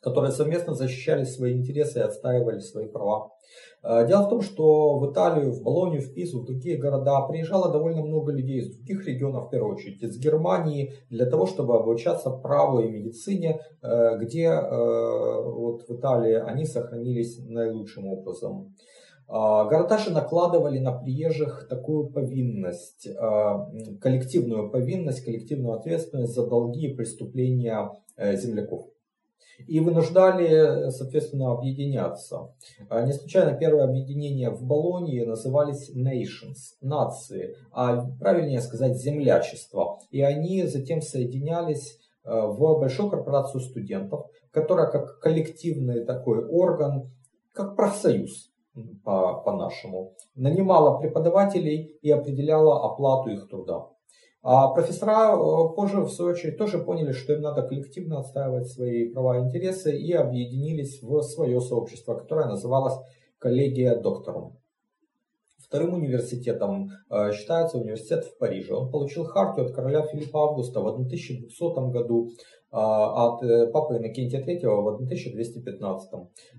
которые 0.01 0.31
совместно 0.31 0.75
защищали 0.75 1.25
свои 1.25 1.55
интересы 1.55 1.99
и 1.99 2.03
отстаивали 2.03 2.61
свои 2.61 2.87
права. 2.87 3.31
Э, 3.83 4.07
дело 4.07 4.27
в 4.27 4.29
том, 4.29 4.43
что 4.43 4.99
в 4.99 5.11
Италию, 5.11 5.53
в 5.53 5.63
Болонию, 5.63 6.03
в 6.03 6.13
Пизу, 6.15 6.41
в 6.41 6.45
другие 6.45 6.77
города 6.79 7.21
приезжало 7.29 7.73
довольно 7.73 8.03
много 8.03 8.33
людей 8.33 8.61
из 8.61 8.77
других 8.77 9.07
регионов, 9.07 9.47
в 9.47 9.51
первую 9.51 9.75
очередь 9.75 10.03
из 10.03 10.19
Германии, 10.19 10.93
для 11.11 11.27
того, 11.27 11.47
чтобы 11.47 11.77
обучаться 11.77 12.31
праву 12.31 12.81
и 12.81 12.91
медицине, 12.91 13.61
э, 13.83 14.19
где 14.19 14.47
э, 14.47 15.43
вот 15.43 15.83
в 15.89 15.97
Италии 15.97 16.35
они 16.35 16.65
сохранились 16.65 17.39
наилучшим 17.45 18.07
образом. 18.07 18.75
Города 19.29 19.99
же 19.99 20.11
накладывали 20.11 20.79
на 20.79 20.93
приезжих 20.93 21.69
такую 21.69 22.09
повинность, 22.09 23.07
коллективную 24.01 24.71
повинность, 24.71 25.23
коллективную 25.23 25.75
ответственность 25.75 26.33
за 26.33 26.47
долги 26.47 26.87
и 26.87 26.95
преступления 26.95 27.91
земляков 28.17 28.87
и 29.67 29.81
вынуждали, 29.81 30.91
соответственно, 30.91 31.53
объединяться. 31.53 32.53
А 32.89 33.03
не 33.03 33.13
случайно 33.13 33.57
первые 33.57 33.85
объединения 33.85 34.51
в 34.51 34.63
Болонии 34.63 35.25
назывались 35.25 35.91
nations, 35.95 36.77
нации, 36.81 37.57
а 37.73 38.09
правильнее 38.21 38.61
сказать 38.61 38.97
землячество. 38.97 39.99
И 40.11 40.23
они 40.23 40.65
затем 40.65 41.03
соединялись 41.03 41.99
э, 42.25 42.31
в 42.31 42.79
большую 42.79 43.11
корпорацию 43.11 43.61
студентов, 43.61 44.27
которая 44.51 44.91
как 44.91 45.19
коллективный 45.21 46.05
такой 46.05 46.45
орган, 46.45 47.11
как 47.53 47.77
профсоюз 47.77 48.51
по- 49.05 49.43
по-нашему, 49.45 50.15
нанимала 50.35 50.99
преподавателей 50.99 51.99
и 52.03 52.11
определяла 52.11 52.85
оплату 52.85 53.31
их 53.31 53.49
труда. 53.49 53.89
А 54.43 54.69
профессора 54.69 55.35
э, 55.35 55.75
позже, 55.75 56.03
в 56.03 56.11
свою 56.11 56.33
очередь, 56.33 56.59
тоже 56.59 56.79
поняли, 56.79 57.13
что 57.13 57.33
им 57.33 57.41
надо 57.41 57.63
коллективно 57.63 58.21
отстаивать 58.21 58.69
свои 58.69 59.11
права 59.13 59.39
и 59.39 59.43
интересы 59.43 59.97
и 59.99 60.13
объединились 60.13 61.03
в 61.03 61.23
свое 61.23 61.61
сообщество, 61.61 62.15
которое 62.15 62.47
называлось 62.47 62.95
коллегия 63.39 63.97
доктором. 63.97 64.59
Вторым 65.69 65.95
университетом 65.95 66.89
э, 67.11 67.33
считается 67.33 67.79
университет 67.79 68.25
в 68.25 68.39
Париже. 68.39 68.75
Он 68.75 68.91
получил 68.91 69.25
хартию 69.25 69.67
от 69.67 69.73
короля 69.73 70.03
Филиппа 70.03 70.45
Августа 70.45 70.81
в 70.81 70.87
1200 70.87 71.91
году, 71.93 72.31
а 72.71 73.29
от 73.29 73.43
э, 73.43 73.67
папы 73.71 73.97
Иннокентия 73.99 74.41
III 74.41 74.67
в 74.67 74.89
1215. 74.95 76.11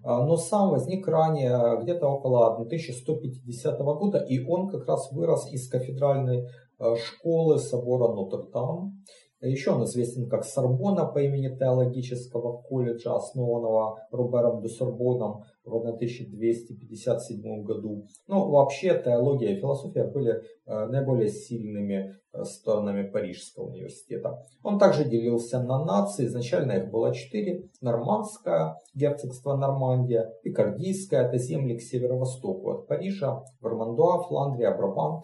А, 0.03 0.25
но 0.25 0.37
сам 0.37 0.69
возник 0.69 1.07
ранее, 1.07 1.79
где-то 1.81 2.07
около 2.07 2.53
1150 2.55 3.79
года, 3.79 4.19
и 4.19 4.43
он 4.45 4.69
как 4.69 4.87
раз 4.87 5.11
вырос 5.11 5.51
из 5.51 5.69
кафедральной 5.69 6.47
Э, 6.79 6.95
школы 6.95 7.59
собора 7.59 8.13
Нотр-Дам. 8.13 9.03
Еще 9.41 9.71
он 9.71 9.83
известен 9.83 10.29
как 10.29 10.45
Сорбона 10.45 11.05
по 11.05 11.19
имени 11.19 11.53
теологического 11.53 12.61
колледжа, 12.61 13.15
основанного 13.15 13.97
Робером 14.11 14.61
де 14.61 14.69
Сорбоном 14.69 15.43
в 15.69 15.75
1257 15.75 17.63
году. 17.63 18.07
Ну, 18.27 18.49
вообще 18.49 19.01
теология 19.03 19.55
и 19.55 19.59
философия 19.59 20.05
были 20.05 20.41
э, 20.65 20.85
наиболее 20.88 21.29
сильными 21.29 22.15
э, 22.33 22.43
сторонами 22.43 23.09
Парижского 23.09 23.69
университета. 23.69 24.43
Он 24.63 24.79
также 24.79 25.05
делился 25.05 25.61
на 25.61 25.83
нации, 25.85 26.25
изначально 26.25 26.73
их 26.73 26.91
было 26.91 27.13
четыре. 27.13 27.69
Нормандское, 27.81 28.75
герцогство 28.93 29.55
Нормандия, 29.55 30.33
Пикардийское, 30.43 31.27
это 31.27 31.38
земли 31.38 31.77
к 31.77 31.81
северо-востоку 31.81 32.71
от 32.71 32.88
Парижа, 32.88 33.43
Вармандуа, 33.61 34.23
Фландрия, 34.23 34.75
Брабант, 34.75 35.23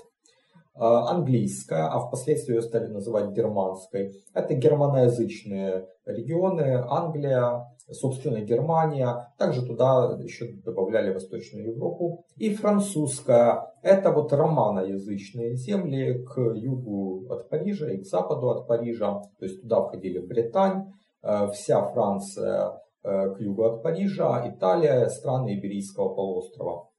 английская, 0.75 1.87
а 1.87 1.99
впоследствии 1.99 2.55
ее 2.55 2.61
стали 2.61 2.87
называть 2.87 3.31
германской. 3.31 4.13
Это 4.33 4.53
германоязычные 4.53 5.87
регионы, 6.05 6.83
Англия, 6.87 7.65
собственно 7.91 8.41
Германия, 8.41 9.33
также 9.37 9.65
туда 9.65 10.17
еще 10.19 10.53
добавляли 10.63 11.13
Восточную 11.13 11.67
Европу. 11.67 12.25
И 12.35 12.53
французская, 12.53 13.73
это 13.81 14.11
вот 14.11 14.33
романоязычные 14.33 15.55
земли 15.55 16.23
к 16.25 16.39
югу 16.39 17.27
от 17.29 17.49
Парижа 17.49 17.89
и 17.91 17.97
к 17.97 18.05
западу 18.05 18.49
от 18.49 18.67
Парижа, 18.67 19.21
то 19.39 19.45
есть 19.45 19.61
туда 19.61 19.81
входили 19.81 20.19
Британь, 20.19 20.93
э, 21.21 21.47
вся 21.53 21.81
Франция 21.87 22.81
э, 23.03 23.35
к 23.35 23.39
югу 23.39 23.63
от 23.63 23.83
Парижа, 23.83 24.43
Италия, 24.49 25.07
страны 25.09 25.55
Иберийского 25.55 26.09
полуострова. 26.13 26.89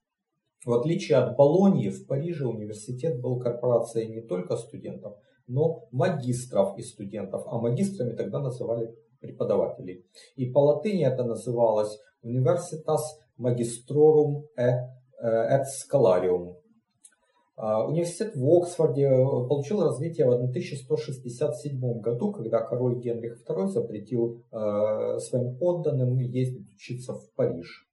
В 0.66 0.72
отличие 0.72 1.18
от 1.18 1.36
Болонии, 1.36 1.90
в 1.90 2.08
Париже 2.08 2.44
университет 2.44 3.20
был 3.20 3.38
корпорацией 3.38 4.08
не 4.08 4.20
только 4.20 4.56
студентов, 4.56 5.16
но 5.46 5.86
магистров 5.92 6.76
и 6.76 6.82
студентов, 6.82 7.44
а 7.46 7.60
магистрами 7.60 8.16
тогда 8.16 8.40
называли 8.40 8.92
преподавателей. 9.20 10.04
И 10.34 10.50
по 10.50 10.58
латыни 10.58 11.06
это 11.06 11.22
называлось 11.22 11.96
Universitas 12.24 12.98
Magistrorum 13.38 14.42
et 14.58 15.62
Scholarium. 15.88 16.56
А, 17.54 17.86
университет 17.86 18.34
в 18.34 18.44
Оксфорде 18.44 19.08
получил 19.08 19.84
развитие 19.84 20.26
в 20.26 20.32
1167 20.32 22.00
году, 22.00 22.32
когда 22.32 22.60
король 22.60 22.98
Генрих 22.98 23.40
II 23.48 23.68
запретил 23.68 24.42
э, 24.50 25.18
своим 25.20 25.56
подданным 25.58 26.18
ездить 26.18 26.68
учиться 26.74 27.14
в 27.14 27.30
Париж. 27.36 27.86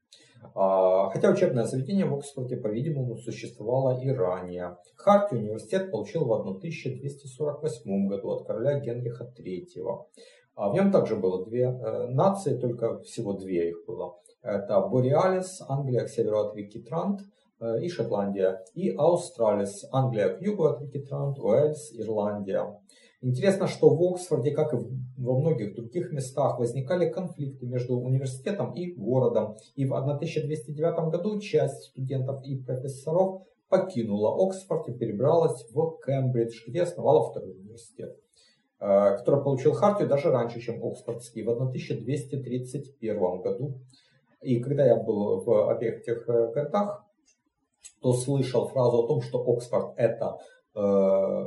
А, 0.56 1.10
хотя 1.10 1.32
учебное 1.32 1.66
заведение 1.66 2.06
в 2.06 2.14
Оксфорде, 2.16 2.58
по-видимому, 2.58 3.16
существовало 3.18 4.00
и 4.00 4.10
ранее. 4.10 4.78
Хартию 4.96 5.42
университет 5.42 5.92
получил 5.92 6.26
в 6.26 6.34
1248 6.34 8.08
году 8.08 8.30
от 8.30 8.48
короля 8.48 8.80
Генриха 8.80 9.26
III. 9.26 9.66
А 10.56 10.70
в 10.70 10.74
нем 10.74 10.92
также 10.92 11.16
было 11.16 11.46
две 11.46 11.64
э, 11.64 12.08
нации, 12.10 12.58
только 12.58 13.00
всего 13.00 13.34
две 13.34 13.70
их 13.70 13.86
было. 13.88 14.16
Это 14.44 14.82
Бореалис, 14.82 15.62
Англия 15.68 16.06
к 16.06 16.10
северу 16.10 16.40
от 16.40 16.56
реки 16.56 16.80
Трант, 16.82 17.22
э, 17.60 17.82
и 17.82 17.90
Шотландия, 17.90 18.64
и 18.76 18.94
Аустралис, 18.96 19.86
Англия 19.92 20.30
к 20.30 20.42
югу 20.42 20.66
от 20.66 20.82
реки 20.82 21.00
Трант, 21.00 21.40
Уэльс, 21.40 21.92
Ирландия. 21.98 22.66
Интересно, 23.26 23.68
что 23.68 23.90
в 23.90 24.04
Оксфорде, 24.04 24.52
как 24.52 24.74
и 24.74 24.78
во 25.18 25.40
многих 25.40 25.76
других 25.76 26.12
местах, 26.12 26.60
возникали 26.60 27.10
конфликты 27.10 27.66
между 27.66 27.96
университетом 27.96 28.74
и 28.74 28.92
городом. 28.92 29.56
И 29.76 29.86
в 29.86 29.96
1209 29.96 31.10
году 31.10 31.40
часть 31.40 31.84
студентов 31.84 32.44
и 32.44 32.58
профессоров 32.58 33.44
покинула 33.70 34.46
Оксфорд 34.46 34.90
и 34.90 34.94
перебралась 34.94 35.66
в 35.72 36.00
Кембридж, 36.06 36.68
где 36.68 36.82
основала 36.82 37.30
второй 37.30 37.54
университет, 37.54 38.14
э, 38.82 39.16
который 39.18 39.42
получил 39.42 39.72
хартию 39.72 40.10
даже 40.10 40.30
раньше, 40.30 40.60
чем 40.60 40.84
Оксфордский, 40.86 41.44
в 41.44 41.50
1231 41.50 43.42
году. 43.42 43.80
И 44.42 44.60
когда 44.60 44.86
я 44.86 44.98
был 44.98 45.40
в 45.46 45.72
обеих 45.72 46.02
этих 46.02 46.28
э, 46.28 46.52
городах, 46.52 47.06
то 48.02 48.12
слышал 48.12 48.68
фразу 48.68 49.04
о 49.04 49.08
том, 49.08 49.22
что 49.22 49.42
Оксфорд 49.50 49.94
это 49.96 50.40
э, 50.76 50.82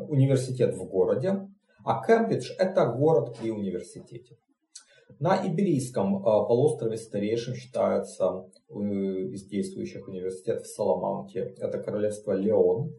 университет 0.09 0.75
в 0.75 0.89
городе, 0.89 1.47
а 1.87 2.05
Кембридж– 2.05 2.51
это 2.59 2.85
город 2.87 3.37
при 3.39 3.53
университете. 3.53 4.37
На 5.21 5.37
Иберийском 5.47 6.17
э, 6.17 6.23
полуострове 6.23 6.97
старейшим 6.97 7.55
считается 7.55 8.51
э, 8.69 8.75
из 8.75 9.47
действующих 9.47 10.09
университетов 10.09 10.67
Саламанки. 10.67 11.39
Это 11.39 11.79
королевство 11.79 12.33
Леон. 12.33 12.93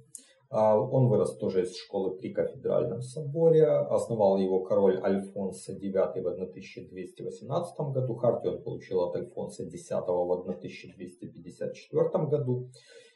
А, 0.50 0.80
он 0.80 1.10
вырос 1.10 1.36
тоже 1.38 1.64
из 1.64 1.76
школы 1.76 2.16
при 2.16 2.32
кафедральном 2.32 3.02
соборе. 3.02 3.68
Основал 3.68 4.38
его 4.38 4.62
король 4.64 5.02
Альфонсо 5.04 5.74
IX 5.74 6.22
в 6.22 6.28
1218 6.28 7.80
году. 7.92 8.16
Хартию 8.16 8.54
он 8.54 8.64
получил 8.64 9.02
от 9.02 9.18
Альфонса 9.18 9.64
X 9.64 9.90
в 9.90 10.32
1254 10.32 12.26
году. 12.30 12.70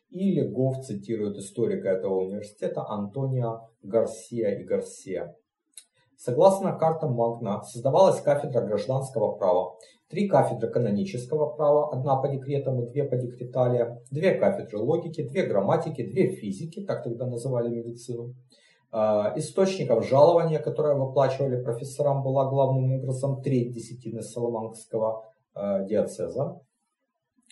И 0.10 0.34
Легов 0.34 0.84
цитирует 0.84 1.38
историка 1.38 1.88
этого 1.88 2.26
университета 2.26 2.86
Антонио 2.86 3.70
Гарсия 3.82 4.60
и 4.60 4.66
Гарсия. 4.66 5.34
Согласно 6.24 6.78
картам 6.78 7.14
Магна, 7.14 7.64
создавалась 7.64 8.22
кафедра 8.22 8.62
гражданского 8.62 9.32
права, 9.32 9.76
три 10.08 10.28
кафедры 10.28 10.70
канонического 10.70 11.48
права, 11.48 11.92
одна 11.92 12.16
по 12.16 12.28
декретам 12.28 12.80
и 12.84 12.88
две 12.92 13.06
по 13.06 13.18
декреталиям, 13.18 13.98
две 14.12 14.36
кафедры 14.36 14.78
логики, 14.78 15.28
две 15.28 15.48
грамматики, 15.48 16.06
две 16.06 16.30
физики, 16.30 16.86
так 16.86 17.04
тогда 17.04 17.26
называли 17.26 17.70
медицину. 17.70 18.36
А, 18.92 19.34
источников 19.36 20.06
жалования, 20.06 20.60
которое 20.60 20.94
выплачивали 20.94 21.60
профессорам, 21.60 22.22
была 22.22 22.48
главным 22.48 23.00
образом 23.00 23.42
треть 23.42 23.74
десятины 23.74 24.22
Соломанского 24.22 25.24
а, 25.56 25.80
диацеза. 25.86 26.62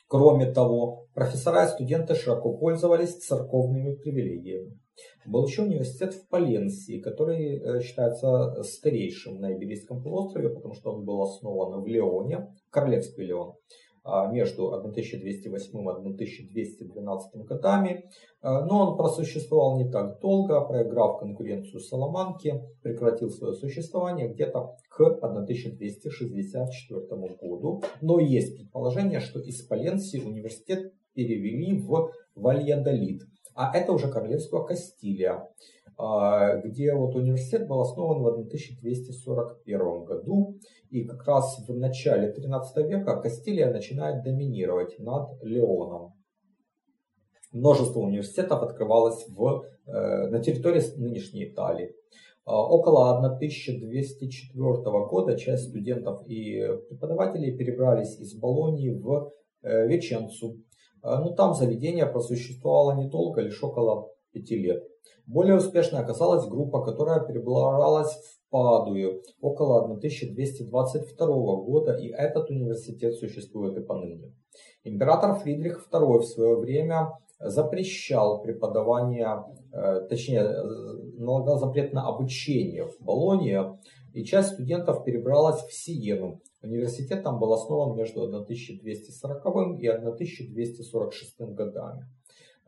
Кроме 0.07 0.45
того, 0.45 1.07
профессора 1.15 1.65
и 1.65 1.69
студенты 1.69 2.13
широко 2.13 2.55
пользовались 2.55 3.17
церковными 3.17 3.95
привилегиями. 3.95 4.77
Был 5.25 5.45
еще 5.45 5.63
университет 5.63 6.13
в 6.13 6.27
Паленсии, 6.27 6.99
который 6.99 7.57
э, 7.57 7.81
считается 7.81 8.63
старейшим 8.63 9.39
на 9.39 9.53
Иберийском 9.53 10.01
полуострове, 10.01 10.49
потому 10.49 10.73
что 10.73 10.91
он 10.91 11.05
был 11.05 11.21
основан 11.21 11.81
в 11.81 11.87
Леоне, 11.87 12.53
Королевский 12.69 13.25
Леон, 13.25 13.55
а, 14.03 14.27
между 14.31 14.73
1208 14.73 15.79
и 15.79 16.13
1212 16.13 17.45
годами, 17.45 18.09
а, 18.41 18.65
но 18.65 18.89
он 18.89 18.97
просуществовал 18.97 19.77
не 19.77 19.91
так 19.91 20.19
долго, 20.19 20.59
проиграв 20.61 21.19
конкуренцию 21.19 21.79
Соломанке, 21.81 22.63
прекратил 22.81 23.29
свое 23.29 23.53
существование 23.53 24.29
где-то 24.29 24.77
к 24.89 25.19
1264 25.21 27.37
году. 27.41 27.83
Но 28.01 28.19
есть 28.19 28.57
предположение, 28.57 29.19
что 29.19 29.39
из 29.41 29.61
Паленсии 29.61 30.19
университет 30.19 30.93
перевели 31.13 31.77
в 31.77 32.11
Вальядолид, 32.35 33.23
а 33.55 33.75
это 33.75 33.91
уже 33.91 34.09
королевство 34.09 34.63
Кастилия. 34.63 35.47
А, 36.01 36.55
где 36.61 36.93
вот 36.93 37.13
университет 37.15 37.67
был 37.67 37.81
основан 37.81 38.21
в 38.21 38.27
1241 38.27 40.05
году. 40.05 40.57
И 40.89 41.03
как 41.03 41.27
раз 41.27 41.59
в 41.67 41.75
начале 41.75 42.31
13 42.31 42.77
века 42.87 43.19
Кастилия 43.19 43.69
начинает 43.69 44.23
доминировать 44.23 44.97
над 44.97 45.43
Леоном. 45.43 46.13
Множество 47.51 47.99
университетов 47.99 48.63
открывалось 48.63 49.27
в, 49.27 49.65
э, 49.87 50.27
на 50.27 50.39
территории 50.39 50.81
нынешней 50.97 51.49
Италии. 51.49 51.93
А, 52.45 52.65
около 52.65 53.17
1204 53.17 55.05
года 55.05 55.37
часть 55.37 55.69
студентов 55.69 56.25
и 56.27 56.65
преподавателей 56.87 57.57
перебрались 57.57 58.17
из 58.19 58.35
Болонии 58.35 58.91
в 58.91 59.33
э, 59.63 59.87
Веченцу. 59.87 60.59
А, 61.01 61.19
ну, 61.21 61.33
там 61.33 61.53
заведение 61.53 62.05
просуществовало 62.05 62.93
недолго, 62.93 63.41
лишь 63.41 63.63
около 63.63 64.09
пяти 64.31 64.57
лет. 64.57 64.83
Более 65.25 65.55
успешной 65.57 66.01
оказалась 66.01 66.47
группа, 66.47 66.83
которая 66.83 67.19
перебралась 67.21 68.11
в 68.11 68.39
Падую 68.49 69.21
около 69.41 69.83
1222 69.83 71.27
года, 71.27 71.93
и 71.93 72.07
этот 72.07 72.49
университет 72.49 73.13
существует 73.13 73.77
и 73.77 73.81
поныне. 73.81 74.33
Император 74.83 75.35
Фридрих 75.35 75.87
II 75.91 76.19
в 76.19 76.25
свое 76.25 76.55
время 76.55 77.09
запрещал 77.39 78.41
преподавание, 78.41 79.43
э, 79.71 80.07
точнее, 80.09 80.41
э, 80.41 80.63
налагал 81.19 81.59
запрет 81.59 81.93
на 81.93 82.07
обучение 82.07 82.87
в 82.87 82.99
Болонии, 82.99 83.59
и 84.13 84.23
часть 84.23 84.53
студентов 84.53 85.03
перебралась 85.03 85.61
в 85.61 85.73
Сиену. 85.73 86.41
Университет 86.61 87.23
там 87.23 87.39
был 87.39 87.53
основан 87.53 87.95
между 87.95 88.23
1240 88.23 89.79
и 89.79 89.87
1246 89.87 91.39
годами. 91.53 92.05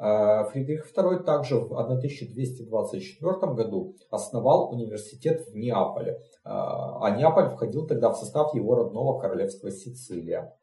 А, 0.04 0.46
Фридрих 0.46 0.92
II 0.96 1.24
также 1.24 1.58
в 1.58 1.74
1224 1.74 3.54
году 3.54 3.94
основал 4.10 4.72
университет 4.72 5.46
в 5.48 5.56
Неаполе, 5.56 6.18
а, 6.44 7.06
а 7.06 7.16
Неаполь 7.16 7.50
входил 7.50 7.86
тогда 7.86 8.10
в 8.10 8.18
состав 8.18 8.56
его 8.56 8.76
родного 8.76 9.20
королевства 9.20 9.70
Сицилия. 9.70 10.56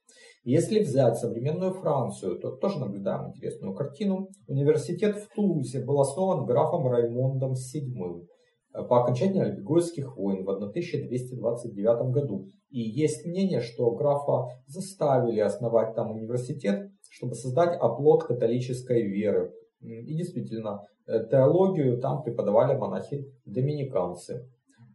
Если 0.43 0.81
взять 0.81 1.19
современную 1.19 1.75
Францию, 1.75 2.41
то 2.41 2.53
тоже 2.53 2.81
наблюдаем 2.81 3.29
интересную 3.29 3.75
картину. 3.75 4.29
Университет 4.49 5.17
в 5.17 5.29
Тулузе 5.35 5.85
был 5.85 6.01
основан 6.01 6.47
графом 6.47 6.89
Раймондом 6.89 7.53
VII 7.53 8.27
по 8.73 9.03
окончании 9.03 9.43
Альбегойских 9.43 10.17
войн 10.17 10.45
в 10.45 10.51
1229 10.51 12.11
году. 12.13 12.47
И 12.71 12.81
есть 12.81 13.25
мнение, 13.25 13.61
что 13.61 13.91
графа 13.93 14.49
заставили 14.67 15.41
основать 15.41 15.95
там 15.95 16.11
университет, 16.11 16.91
чтобы 17.11 17.35
создать 17.35 17.79
оплот 17.81 18.25
католической 18.25 19.03
веры. 19.03 19.53
И 19.81 20.15
действительно, 20.15 20.85
э, 21.07 21.27
теологию 21.31 21.99
там 21.99 22.23
преподавали 22.23 22.77
монахи-доминиканцы. 22.77 24.49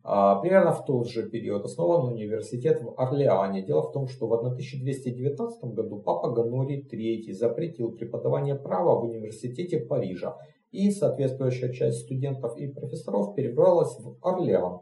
А, 0.05 0.35
примерно 0.41 0.73
в 0.73 0.83
тот 0.85 1.07
же 1.07 1.29
период 1.29 1.63
основан 1.63 2.11
университет 2.11 2.81
в 2.81 2.93
Орлеане. 2.97 3.65
Дело 3.65 3.83
в 3.83 3.93
том, 3.93 4.07
что 4.07 4.27
в 4.27 4.33
1219 4.33 5.73
году 5.73 6.01
папа 6.01 6.29
Ганорий 6.31 6.85
III 6.85 7.31
запретил 7.33 7.93
преподавание 7.93 8.55
права 8.55 8.99
в 8.99 9.05
университете 9.05 9.79
Парижа, 9.79 10.35
и 10.73 10.89
соответствующая 10.89 11.71
часть 11.71 12.01
студентов 12.01 12.57
и 12.57 12.67
профессоров 12.67 13.35
перебралась 13.35 13.97
в 13.99 14.17
Орлеан. 14.21 14.81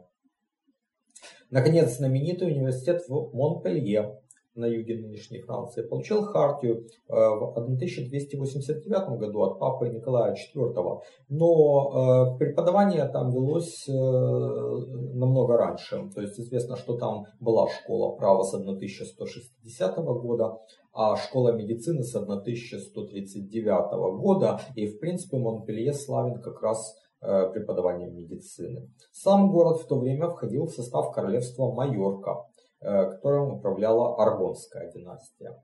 Наконец, 1.50 1.96
знаменитый 1.98 2.50
университет 2.50 3.02
в 3.06 3.36
Монпелье 3.36 4.21
на 4.54 4.66
юге 4.66 5.00
нынешней 5.00 5.40
Франции, 5.40 5.82
получил 5.82 6.22
хартию 6.22 6.86
э, 7.08 7.10
в 7.14 7.56
1289 7.56 9.18
году 9.18 9.42
от 9.42 9.58
папы 9.58 9.88
Николая 9.88 10.34
IV, 10.34 11.00
но 11.28 12.34
э, 12.34 12.38
преподавание 12.38 13.08
там 13.08 13.30
велось 13.30 13.88
э, 13.88 13.92
намного 13.92 15.56
раньше. 15.56 16.10
То 16.14 16.20
есть 16.20 16.38
известно, 16.38 16.76
что 16.76 16.96
там 16.96 17.24
была 17.40 17.66
школа 17.68 18.14
права 18.16 18.42
с 18.42 18.54
1160 18.54 19.96
года, 19.96 20.58
а 20.92 21.16
школа 21.16 21.52
медицины 21.52 22.02
с 22.02 22.14
1139 22.14 24.20
года. 24.20 24.60
И 24.76 24.86
в 24.86 24.98
принципе 24.98 25.38
Монпелье 25.38 25.94
славен 25.94 26.40
как 26.40 26.62
раз 26.62 26.94
преподаванием 27.20 28.16
медицины. 28.16 28.90
Сам 29.12 29.52
город 29.52 29.80
в 29.80 29.86
то 29.86 29.96
время 29.96 30.28
входил 30.28 30.66
в 30.66 30.72
состав 30.72 31.12
королевства 31.12 31.72
Майорка. 31.72 32.46
Э, 32.84 33.12
которым 33.12 33.58
управляла 33.58 34.20
Аргонская 34.20 34.90
династия. 34.90 35.56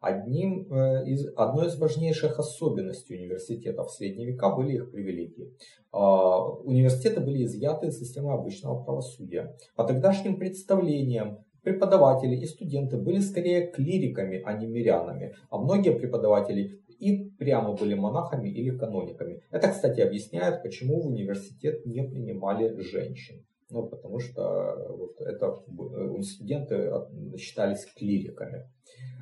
Одним 0.00 0.72
э, 0.72 1.04
из, 1.06 1.26
одной 1.36 1.66
из 1.66 1.78
важнейших 1.78 2.38
особенностей 2.38 3.16
университетов 3.16 3.88
в 3.88 3.92
средние 3.92 4.28
века 4.28 4.48
были 4.56 4.76
их 4.76 4.90
привилегии. 4.90 5.52
А, 5.92 6.46
университеты 6.46 7.20
были 7.20 7.44
изъяты 7.44 7.88
из 7.88 7.98
системы 7.98 8.32
обычного 8.32 8.82
правосудия. 8.82 9.54
По 9.76 9.84
тогдашним 9.84 10.38
представлениям 10.38 11.44
преподаватели 11.62 12.36
и 12.36 12.46
студенты 12.46 12.96
были 12.96 13.18
скорее 13.18 13.66
клириками, 13.66 14.40
а 14.46 14.54
не 14.54 14.66
мирянами, 14.66 15.34
а 15.50 15.58
многие 15.58 15.90
преподаватели 15.90 16.80
и 16.98 17.28
прямо 17.38 17.74
были 17.74 17.92
монахами 17.92 18.48
или 18.48 18.70
канониками. 18.70 19.42
Это, 19.50 19.68
кстати, 19.68 20.00
объясняет, 20.00 20.62
почему 20.62 21.02
в 21.02 21.08
университет 21.08 21.84
не 21.84 22.02
принимали 22.02 22.80
женщин. 22.80 23.44
Ну, 23.70 23.86
потому 23.86 24.18
что 24.18 24.42
э, 24.42 24.96
вот 24.96 25.20
это 25.20 25.46
э, 25.46 26.22
студенты 26.22 26.90
считались 27.36 27.84
клириками. 27.96 28.70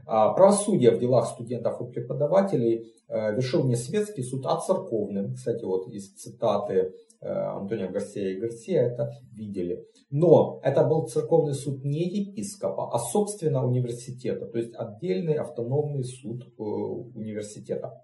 А 0.07 0.33
правосудие 0.35 0.93
в 0.93 1.01
делах 1.01 1.27
студентов 1.27 1.81
и 1.81 1.91
преподавателей 1.91 2.95
э, 3.09 3.35
вершил 3.35 3.65
не 3.65 3.75
светский 3.75 4.23
суд, 4.23 4.47
а 4.47 4.61
церковный. 4.61 5.35
Кстати, 5.35 5.65
вот 5.65 5.89
из 5.89 6.15
цитаты 6.15 6.93
Антонио 7.21 7.91
Гарсия 7.91 8.29
и 8.29 8.39
Гарсия 8.39 8.83
это 8.83 9.11
видели. 9.33 9.85
Но 10.11 10.61
это 10.63 10.85
был 10.85 11.09
церковный 11.09 11.55
суд 11.55 11.83
не 11.83 12.05
епископа, 12.05 12.95
а 12.95 12.99
собственно 12.99 13.67
университета, 13.67 14.47
то 14.47 14.59
есть 14.59 14.75
отдельный 14.77 15.35
автономный 15.35 16.05
суд 16.05 16.45
университета. 16.59 18.01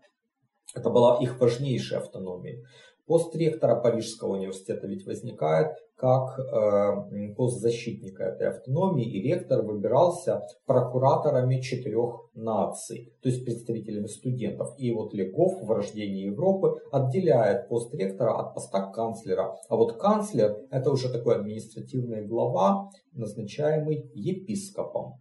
Это 0.75 0.91
была 0.91 1.19
их 1.21 1.41
важнейшая 1.41 2.01
автономия. 2.01 2.63
Пост 3.07 3.35
ректора 3.35 3.81
Парижского 3.81 4.37
университета 4.37 4.87
ведь 4.87 5.07
возникает 5.07 5.73
как 5.97 6.39
э, 6.39 7.35
пост 7.37 7.61
защитника 7.61 8.25
этой 8.25 8.49
автономии, 8.49 9.05
и 9.05 9.23
ректор 9.23 9.63
выбирался 9.63 10.41
прокураторами 10.67 11.61
четырех 11.61 12.29
наций, 12.35 13.13
то 13.23 13.29
есть 13.29 13.45
представителями 13.45 14.07
студентов. 14.07 14.75
И 14.79 14.93
вот 14.93 15.15
Легов 15.15 15.63
в 15.63 15.71
рождении 15.71 16.27
Европы 16.27 16.75
отделяет 16.91 17.69
пост 17.69 17.95
ректора 17.95 18.37
от 18.37 18.55
поста 18.55 18.91
канцлера. 18.91 19.55
А 19.69 19.77
вот 19.77 19.99
канцлер 19.99 20.57
это 20.71 20.91
уже 20.91 21.09
такой 21.13 21.37
административный 21.37 22.25
глава, 22.27 22.91
назначаемый 23.13 24.11
епископом. 24.15 25.21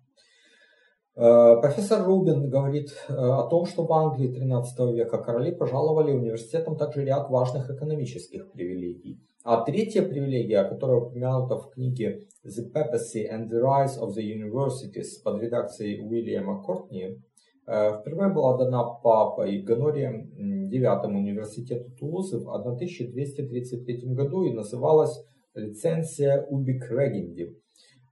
Э, 1.22 1.62
профессор 1.62 2.04
Рубин 2.04 2.50
говорит 2.50 2.90
э, 3.08 3.14
о 3.14 3.44
том, 3.44 3.68
что 3.68 3.86
в 3.86 3.94
Англии 3.94 4.28
XIII 4.28 4.92
века 4.92 5.20
короли 5.20 5.52
пожаловали 5.52 6.14
университетам 6.14 6.76
также 6.78 7.06
ряд 7.06 7.30
важных 7.30 7.70
экономических 7.70 8.52
привилегий. 8.52 9.20
А 9.44 9.64
третья 9.64 10.02
привилегия, 10.02 10.64
которая 10.64 10.98
упомянута 10.98 11.58
в 11.58 11.70
книге 11.70 12.24
The 12.44 12.74
Papacy 12.74 13.30
and 13.32 13.50
the 13.50 13.62
Rise 13.62 14.00
of 14.02 14.16
the 14.18 14.24
Universities 14.24 15.22
под 15.24 15.44
редакцией 15.44 16.02
Уильяма 16.04 16.64
Кортни, 16.64 17.20
э, 17.68 18.00
впервые 18.00 18.34
была 18.34 18.58
дана 18.58 18.84
папой 18.84 19.62
Гонорием 19.62 20.32
IX 20.72 21.06
университету 21.06 21.92
Тулузы 22.00 22.40
в 22.40 22.50
1233 22.50 24.16
году 24.16 24.46
и 24.46 24.54
называлась 24.54 25.24
лицензия 25.54 26.48
Убик 26.50 26.90
Регенди. 26.90 27.61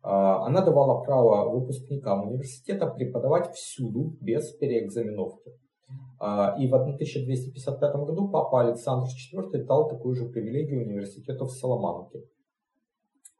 А, 0.01 0.45
она 0.45 0.61
давала 0.61 1.03
право 1.03 1.49
выпускникам 1.49 2.27
университета 2.27 2.87
преподавать 2.87 3.53
всюду 3.53 4.15
без 4.21 4.51
переэкзаменовки. 4.53 5.51
А, 6.19 6.55
и 6.59 6.67
в 6.67 6.75
1255 6.75 7.95
году 7.95 8.29
папа 8.29 8.61
Александр 8.61 9.07
IV 9.07 9.63
дал 9.63 9.87
такую 9.89 10.15
же 10.15 10.25
привилегию 10.25 10.85
университету 10.85 11.45
в 11.45 11.51
Соломанке. 11.51 12.23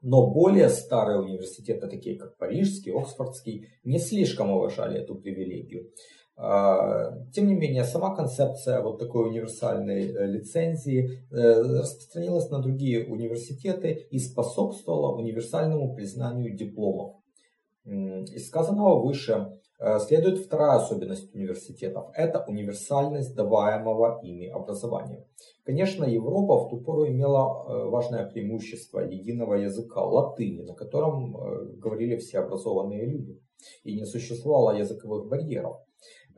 Но 0.02 0.32
более 0.32 0.70
старые 0.70 1.20
университеты, 1.20 1.88
такие 1.88 2.18
как 2.18 2.38
Парижский, 2.38 2.94
Оксфордский, 2.94 3.68
не 3.84 4.00
слишком 4.00 4.50
уважали 4.52 5.00
эту 5.02 5.16
привилегию. 5.16 5.92
Тем 6.40 7.48
не 7.48 7.56
менее, 7.56 7.84
сама 7.84 8.16
концепция 8.16 8.82
вот 8.82 8.98
такой 8.98 9.28
универсальной 9.28 10.10
э, 10.10 10.26
лицензии 10.26 11.20
э, 11.32 11.62
распространилась 11.82 12.50
на 12.50 12.60
другие 12.60 13.06
университеты 13.06 14.08
и 14.10 14.20
способствовала 14.20 15.18
универсальному 15.18 15.94
признанию 15.94 16.56
дипломов. 16.56 17.16
Из 17.86 18.48
сказанного 18.48 19.02
выше 19.02 19.60
Э, 19.82 19.98
следует 20.00 20.40
вторая 20.40 20.78
особенность 20.78 21.34
университетов. 21.34 22.12
Это 22.14 22.44
универсальность 22.48 23.34
даваемого 23.34 24.20
ими 24.24 24.48
образования. 24.48 25.26
Конечно, 25.64 26.04
Европа 26.04 26.66
в 26.66 26.70
ту 26.70 26.82
пору 26.82 27.08
имела 27.08 27.90
важное 27.90 28.30
преимущество 28.30 29.00
единого 29.00 29.54
языка, 29.54 30.04
латыни, 30.04 30.64
на 30.64 30.74
котором 30.74 31.32
говорили 31.80 32.18
все 32.18 32.40
образованные 32.40 33.06
люди. 33.06 33.42
И 33.84 33.96
не 33.96 34.06
существовало 34.06 34.78
языковых 34.78 35.28
барьеров. 35.30 35.78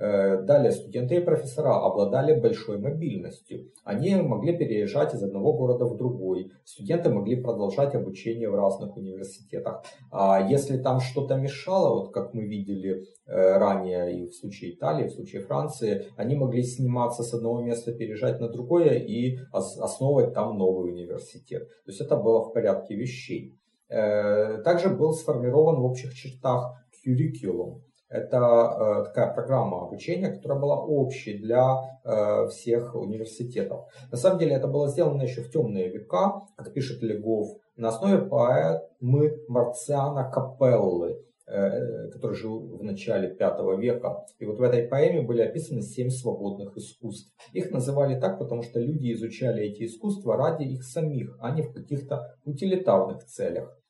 Э, 0.01 0.41
далее, 0.41 0.71
студенты 0.71 1.17
и 1.17 1.19
профессора 1.19 1.85
обладали 1.85 2.39
большой 2.39 2.79
мобильностью. 2.79 3.71
Они 3.83 4.15
могли 4.15 4.57
переезжать 4.57 5.13
из 5.13 5.21
одного 5.21 5.53
города 5.53 5.85
в 5.85 5.95
другой. 5.95 6.51
Студенты 6.65 7.09
могли 7.09 7.35
продолжать 7.35 7.93
обучение 7.93 8.49
в 8.49 8.55
разных 8.55 8.97
университетах. 8.97 9.83
А 10.11 10.41
если 10.49 10.77
там 10.77 11.01
что-то 11.01 11.35
мешало, 11.35 11.93
вот 11.93 12.13
как 12.13 12.33
мы 12.33 12.47
видели 12.47 13.03
э, 13.27 13.57
ранее 13.59 14.23
и 14.23 14.27
в 14.27 14.33
случае 14.33 14.73
Италии, 14.73 15.07
в 15.07 15.11
случае 15.11 15.43
Франции, 15.43 16.07
они 16.17 16.35
могли 16.35 16.63
сниматься 16.63 17.21
с 17.21 17.31
одного 17.35 17.61
места, 17.61 17.93
переезжать 17.93 18.39
на 18.39 18.49
другое 18.49 18.95
и 18.97 19.37
основывать 19.51 20.33
там 20.33 20.57
новый 20.57 20.93
университет. 20.93 21.67
То 21.85 21.91
есть 21.91 22.01
это 22.01 22.15
было 22.15 22.41
в 22.41 22.53
порядке 22.53 22.95
вещей. 22.95 23.55
Э, 23.87 24.63
также 24.63 24.89
был 24.89 25.13
сформирован 25.13 25.79
в 25.79 25.85
общих 25.85 26.15
чертах 26.15 26.73
curriculum. 27.05 27.81
Это 28.11 28.37
э, 28.37 29.05
такая 29.05 29.33
программа 29.33 29.83
обучения, 29.83 30.31
которая 30.31 30.59
была 30.59 30.83
общей 30.83 31.37
для 31.37 31.77
э, 32.03 32.47
всех 32.49 32.93
университетов. 32.93 33.85
На 34.11 34.17
самом 34.17 34.37
деле 34.37 34.53
это 34.53 34.67
было 34.67 34.89
сделано 34.89 35.21
еще 35.21 35.41
в 35.41 35.49
темные 35.49 35.87
века, 35.87 36.41
как 36.57 36.73
пишет 36.73 37.01
Легов, 37.01 37.57
на 37.77 37.87
основе 37.87 38.17
поэмы 38.17 39.45
Марциана 39.47 40.29
Капеллы, 40.29 41.23
э, 41.47 42.09
который 42.09 42.35
жил 42.35 42.79
в 42.79 42.83
начале 42.83 43.33
V 43.39 43.77
века. 43.77 44.25
И 44.39 44.45
вот 44.45 44.59
в 44.59 44.61
этой 44.61 44.89
поэме 44.89 45.21
были 45.21 45.41
описаны 45.41 45.81
семь 45.81 46.09
свободных 46.09 46.75
искусств. 46.75 47.33
Их 47.53 47.71
называли 47.71 48.19
так, 48.19 48.39
потому 48.39 48.61
что 48.61 48.81
люди 48.81 49.13
изучали 49.13 49.63
эти 49.63 49.85
искусства 49.85 50.35
ради 50.35 50.63
их 50.63 50.83
самих, 50.83 51.37
а 51.39 51.51
не 51.51 51.61
в 51.61 51.71
каких-то 51.71 52.35
утилитарных 52.43 53.23
целях. 53.23 53.80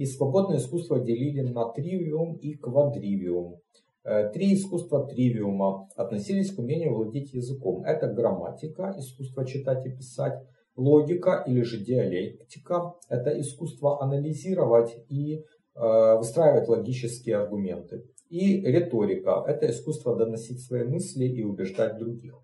И 0.00 0.06
свободное 0.06 0.56
искусство 0.56 0.98
делили 0.98 1.42
на 1.42 1.68
тривиум 1.72 2.36
и 2.36 2.54
квадривиум. 2.54 3.60
Э, 4.02 4.30
три 4.30 4.54
искусства 4.54 5.06
тривиума 5.06 5.90
относились 5.94 6.54
к 6.54 6.58
умению 6.58 6.94
владеть 6.94 7.34
языком. 7.34 7.84
Это 7.84 8.06
грамматика, 8.06 8.94
искусство 8.96 9.44
читать 9.44 9.84
и 9.84 9.90
писать, 9.90 10.40
логика 10.74 11.44
или 11.46 11.60
же 11.60 11.84
диалектика. 11.84 12.94
Это 13.10 13.38
искусство 13.38 14.02
анализировать 14.02 14.96
и 15.10 15.34
э, 15.34 16.16
выстраивать 16.16 16.66
логические 16.68 17.36
аргументы. 17.36 18.02
И 18.30 18.62
риторика– 18.62 19.44
это 19.46 19.70
искусство 19.70 20.16
доносить 20.16 20.62
свои 20.62 20.84
мысли 20.84 21.26
и 21.26 21.42
убеждать 21.42 21.98
других. 21.98 22.40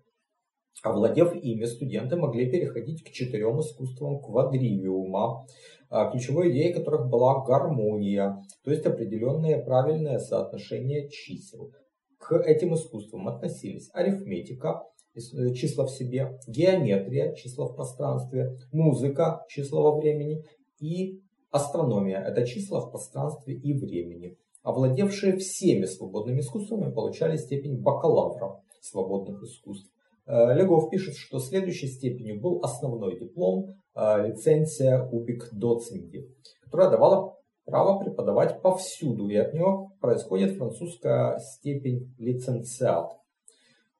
Овладев 0.83 1.33
ими, 1.33 1.65
студенты 1.65 2.17
могли 2.17 2.51
переходить 2.51 3.03
к 3.03 3.09
четырем 3.09 3.59
искусствам 3.59 4.19
квадривиума, 4.21 5.47
ключевой 5.89 6.51
идеей 6.51 6.73
которых 6.73 7.09
была 7.09 7.43
гармония, 7.45 8.43
то 8.63 8.71
есть 8.71 8.85
определенное 8.85 9.63
правильное 9.63 10.19
соотношение 10.19 11.09
чисел. 11.09 11.71
К 12.17 12.37
этим 12.37 12.73
искусствам 12.73 13.27
относились 13.27 13.89
арифметика, 13.93 14.83
э, 15.15 15.53
числа 15.53 15.85
в 15.85 15.91
себе, 15.91 16.37
геометрия, 16.47 17.33
числа 17.35 17.67
в 17.67 17.75
пространстве, 17.75 18.57
музыка, 18.71 19.45
числа 19.47 19.81
во 19.81 19.97
времени 19.97 20.43
и 20.79 21.21
астрономия, 21.51 22.19
это 22.19 22.45
числа 22.45 22.81
в 22.81 22.91
пространстве 22.91 23.55
и 23.55 23.73
времени. 23.73 24.37
Овладевшие 24.63 25.37
всеми 25.37 25.85
свободными 25.85 26.41
искусствами 26.41 26.91
получали 26.91 27.37
степень 27.37 27.81
бакалавра 27.81 28.61
свободных 28.81 29.41
искусств. 29.43 29.89
Э, 30.25 30.53
Легов 30.53 30.89
пишет, 30.89 31.15
что 31.15 31.39
следующей 31.39 31.87
степенью 31.87 32.41
был 32.41 32.59
основной 32.63 33.19
диплом, 33.19 33.75
лицензия 33.97 35.01
Убик 35.11 35.49
Доцинги, 35.51 36.29
которая 36.61 36.89
давала 36.89 37.37
право 37.65 37.99
преподавать 37.99 38.61
повсюду, 38.61 39.27
и 39.27 39.35
от 39.35 39.53
него 39.53 39.91
происходит 39.99 40.57
французская 40.57 41.39
степень 41.39 42.13
лиценциат. 42.17 43.11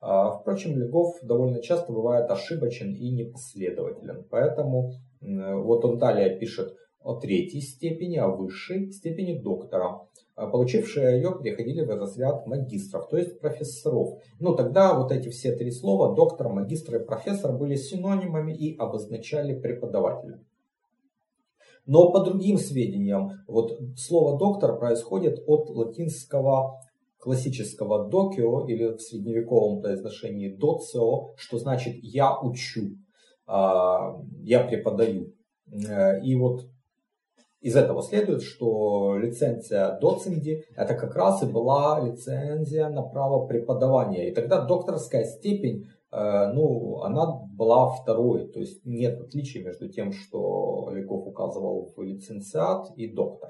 Э, 0.01 0.31
впрочем, 0.39 0.77
Легов 0.77 1.15
довольно 1.21 1.62
часто 1.62 1.91
бывает 1.91 2.29
ошибочен 2.29 2.93
и 2.93 3.10
непоследователен, 3.12 4.25
поэтому 4.29 4.91
вот 5.19 5.83
он 5.83 5.97
далее 5.97 6.38
пишет 6.38 6.77
третьей 7.15 7.61
степени, 7.61 8.17
о 8.17 8.27
высшей 8.27 8.91
степени 8.91 9.39
доктора. 9.39 10.01
А 10.35 10.47
получившие 10.47 11.15
ее 11.15 11.35
переходили 11.41 11.83
в 11.83 11.89
разряд 11.89 12.45
магистров, 12.45 13.09
то 13.09 13.17
есть 13.17 13.39
профессоров. 13.39 14.19
Ну 14.39 14.55
тогда 14.55 14.93
вот 14.93 15.11
эти 15.11 15.29
все 15.29 15.55
три 15.55 15.71
слова, 15.71 16.13
доктор, 16.15 16.49
магистр 16.49 16.97
и 16.97 17.05
профессор, 17.05 17.57
были 17.57 17.75
синонимами 17.75 18.55
и 18.55 18.77
обозначали 18.77 19.59
преподавателя. 19.59 20.39
Но 21.87 22.11
по 22.11 22.19
другим 22.19 22.57
сведениям, 22.57 23.31
вот 23.47 23.79
слово 23.97 24.37
доктор 24.37 24.77
происходит 24.77 25.41
от 25.47 25.69
латинского 25.69 26.81
классического 27.17 28.07
докио 28.07 28.67
или 28.67 28.95
в 28.95 28.99
средневековом 28.99 29.81
произношении 29.81 30.49
доцио, 30.49 31.33
что 31.35 31.57
значит 31.57 31.95
я 32.01 32.39
учу, 32.39 32.97
а, 33.47 34.21
я 34.43 34.63
преподаю. 34.63 35.33
Э, 35.71 36.21
и 36.21 36.35
вот 36.35 36.67
из 37.67 37.75
этого 37.75 38.01
следует, 38.01 38.43
что 38.43 39.17
лицензия 39.17 39.99
доценди 39.99 40.63
это 40.73 40.95
как 40.95 41.13
раз 41.17 41.43
и 41.43 41.45
была 41.45 41.99
лицензия 41.99 42.88
на 42.88 43.01
право 43.01 43.45
преподавания. 43.45 44.30
И 44.30 44.34
тогда 44.34 44.62
докторская 44.65 45.25
степень, 45.25 45.88
э, 46.13 46.51
ну, 46.53 47.01
она 47.01 47.25
была 47.58 47.89
второй. 47.89 48.47
То 48.47 48.62
есть 48.62 48.86
нет 48.86 49.19
отличия 49.19 49.65
между 49.65 49.89
тем, 49.89 50.13
что 50.13 50.89
Легов 50.93 51.27
указывал 51.27 51.91
в 51.93 52.01
лицензиат 52.01 52.91
и 52.95 53.13
доктор. 53.13 53.49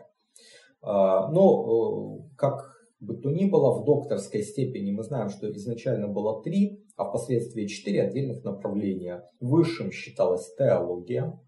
Э, 0.81 1.29
но, 1.31 2.17
э, 2.25 2.35
как 2.37 2.73
бы 2.99 3.17
то 3.17 3.29
ни 3.29 3.45
было, 3.45 3.79
в 3.79 3.85
докторской 3.85 4.41
степени 4.41 4.91
мы 4.91 5.03
знаем, 5.03 5.29
что 5.29 5.47
изначально 5.51 6.07
было 6.07 6.41
три, 6.41 6.83
а 6.95 7.05
впоследствии 7.05 7.67
четыре 7.67 8.01
отдельных 8.01 8.43
направления. 8.43 9.23
Высшим 9.39 9.91
считалась 9.91 10.51
теология, 10.57 11.39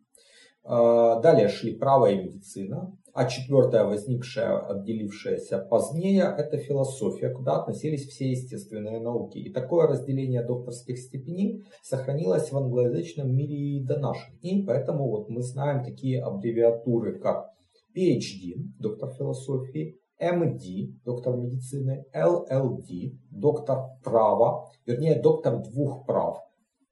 далее 0.70 1.48
шли 1.48 1.76
право 1.76 2.12
и 2.12 2.18
медицина. 2.18 2.96
А 3.12 3.26
четвертое, 3.26 3.84
возникшее, 3.86 4.60
отделившееся 4.60 5.58
позднее, 5.58 6.34
это 6.38 6.58
философия, 6.58 7.32
куда 7.32 7.60
относились 7.60 8.08
все 8.08 8.30
естественные 8.30 9.02
науки. 9.02 9.40
И 9.40 9.52
такое 9.52 9.88
разделение 9.88 10.46
докторских 10.46 11.00
степеней 11.00 11.64
сохранилось 11.82 12.52
в 12.52 12.58
англоязычном 12.58 13.36
мире 13.36 13.56
и 13.56 13.84
до 13.84 14.00
наших 14.00 14.40
дней, 14.42 14.64
поэтому 14.66 15.10
вот 15.10 15.28
мы 15.28 15.42
знаем 15.42 15.84
такие 15.84 16.22
аббревиатуры, 16.22 17.20
как 17.20 17.50
PhD, 17.98 18.54
доктор 18.80 19.10
философии, 19.10 19.98
MD, 20.22 20.94
доктор 21.04 21.36
медицины, 21.36 22.06
LLD, 22.14 23.18
доктор 23.32 23.86
права, 24.04 24.70
вернее, 24.86 25.20
доктор 25.20 25.62
двух 25.62 26.06
прав, 26.06 26.38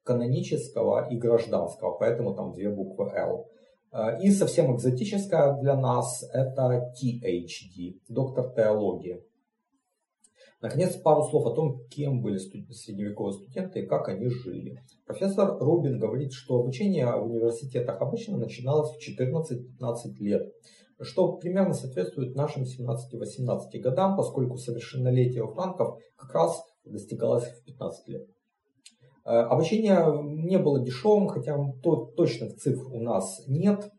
канонического 0.02 1.08
и 1.08 1.16
гражданского, 1.16 1.96
поэтому 1.98 2.34
там 2.34 2.52
две 2.52 2.70
буквы 2.70 3.10
L. 3.14 3.46
Э, 3.92 4.20
и 4.20 4.30
совсем 4.30 4.74
экзотическая 4.74 5.58
для 5.60 5.76
нас 5.76 6.24
это 6.32 6.92
THD, 6.94 8.00
доктор 8.08 8.52
теологии. 8.54 9.22
Наконец, 10.60 10.96
пару 10.96 11.22
слов 11.22 11.46
о 11.46 11.54
том, 11.54 11.86
кем 11.88 12.20
были 12.20 12.36
средневековые 12.36 13.32
студенты 13.32 13.80
и 13.80 13.86
как 13.86 14.08
они 14.08 14.28
жили. 14.28 14.82
Профессор 15.06 15.56
Рубин 15.60 16.00
говорит, 16.00 16.32
что 16.32 16.58
обучение 16.58 17.06
в 17.06 17.26
университетах 17.26 18.00
обычно 18.00 18.38
начиналось 18.38 18.90
в 18.90 18.98
14-15 18.98 20.14
лет, 20.18 20.52
что 21.00 21.36
примерно 21.36 21.74
соответствует 21.74 22.34
нашим 22.34 22.64
17-18 22.64 23.78
годам, 23.80 24.16
поскольку 24.16 24.56
совершеннолетие 24.56 25.44
у 25.44 25.52
франков 25.52 26.00
как 26.16 26.34
раз 26.34 26.60
достигалось 26.84 27.44
в 27.44 27.64
15 27.64 28.08
лет. 28.08 28.28
Э, 29.28 29.42
обучение 29.42 30.02
не 30.22 30.56
было 30.56 30.80
дешевым, 30.80 31.28
хотя 31.28 31.54
точных 32.16 32.56
цифр 32.56 32.86
у 32.90 33.00
нас 33.00 33.44
нет, 33.46 33.90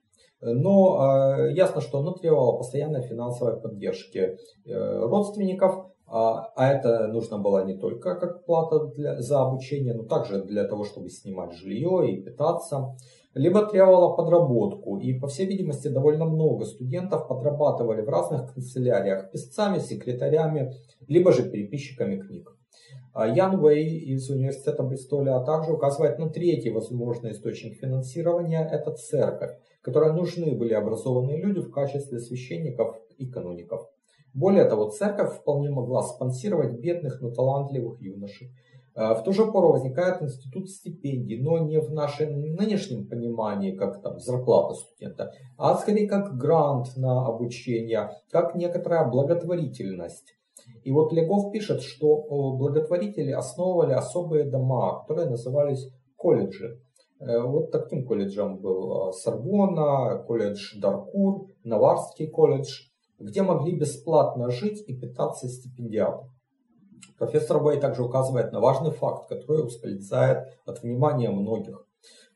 но 0.42 1.38
э, 1.38 1.54
ясно, 1.54 1.82
что 1.82 2.00
оно 2.00 2.14
требовало 2.14 2.58
постоянной 2.58 3.04
финансовой 3.04 3.62
поддержки 3.62 4.38
э, 4.66 5.00
родственников, 5.06 5.86
а, 6.08 6.52
а 6.56 6.74
это 6.74 7.08
нужно 7.10 7.38
было 7.38 7.64
не 7.64 7.78
только 7.78 8.16
как 8.16 8.44
плата 8.46 8.88
для, 8.88 9.22
за 9.22 9.44
обучение, 9.44 9.94
но 9.94 10.04
также 10.04 10.44
для 10.44 10.64
того, 10.64 10.84
чтобы 10.84 11.10
снимать 11.10 11.54
жилье 11.54 12.12
и 12.12 12.24
питаться. 12.24 12.96
Либо 13.36 13.64
требовало 13.68 14.16
подработку, 14.16 14.98
и 14.98 15.14
по 15.14 15.28
всей 15.28 15.46
видимости 15.46 15.88
довольно 15.88 16.26
много 16.26 16.66
студентов 16.66 17.28
подрабатывали 17.28 18.02
в 18.02 18.10
разных 18.10 18.52
канцеляриях 18.52 19.30
писцами, 19.30 19.78
секретарями, 19.78 20.74
либо 21.08 21.32
же 21.32 21.48
переписчиками 21.48 22.20
книг. 22.20 22.56
А 23.14 23.28
Ян 23.28 23.60
Вэй 23.60 23.88
из 23.88 24.30
университета 24.30 24.84
Бристоля 24.84 25.38
а 25.38 25.44
также 25.44 25.74
указывает 25.74 26.20
на 26.20 26.30
третий 26.30 26.70
возможный 26.70 27.32
источник 27.32 27.80
финансирования– 27.80 28.68
это 28.72 28.92
церковь, 28.92 29.58
которой 29.82 30.14
нужны 30.14 30.56
были 30.56 30.74
образованные 30.74 31.42
люди 31.42 31.60
в 31.60 31.72
качестве 31.72 32.20
священников 32.20 32.98
и 33.18 33.28
каноников. 33.28 33.90
Более 34.34 34.66
того, 34.66 34.90
церковь 34.90 35.40
вполне 35.40 35.72
могла 35.72 36.04
спонсировать 36.04 36.80
бедных, 36.80 37.20
но 37.20 37.32
талантливых 37.32 38.00
юношей. 38.00 38.52
Э, 38.96 39.16
в 39.16 39.24
ту 39.24 39.34
же 39.34 39.52
пору 39.52 39.72
возникает 39.72 40.22
институт 40.22 40.70
стипендий, 40.70 41.42
но 41.42 41.58
не 41.58 41.80
в 41.80 41.92
нашем 41.92 42.40
нынешнем 42.40 43.08
понимании, 43.08 43.76
как 43.76 44.02
там 44.02 44.20
зарплата 44.20 44.76
студента, 44.76 45.34
а 45.58 45.76
скорее 45.76 46.08
как 46.08 46.38
грант 46.38 46.96
на 46.96 47.26
обучение, 47.26 48.12
как 48.30 48.56
некоторая 48.56 49.10
благотворительность. 49.10 50.36
И 50.84 50.92
вот 50.92 51.12
Легов 51.14 51.52
пишет, 51.52 51.82
что 51.82 52.56
благотворители 52.58 53.32
основывали 53.32 53.94
особые 53.94 54.46
дома, 54.46 55.02
которые 55.02 55.30
назывались 55.30 55.90
колледжи. 56.16 56.82
Э, 57.20 57.42
вот 57.42 57.72
таким 57.72 58.06
колледжем 58.06 58.60
был 58.60 59.10
э, 59.10 59.12
Сорбонна, 59.14 60.24
колледж 60.26 60.80
Даркур, 60.80 61.48
Наварский 61.64 62.28
колледж, 62.28 62.90
где 63.20 63.42
могли 63.42 63.78
бесплатно 63.78 64.50
жить 64.50 64.84
и 64.88 64.98
питаться 64.98 65.48
стипендиаты. 65.48 66.26
Профессор 67.18 67.62
Бэй 67.62 67.80
также 67.80 68.04
указывает 68.04 68.54
на 68.54 68.62
важный 68.62 68.92
факт, 68.92 69.28
который 69.28 69.66
ускользает 69.66 70.48
от 70.66 70.82
внимания 70.82 71.30
многих. 71.30 71.86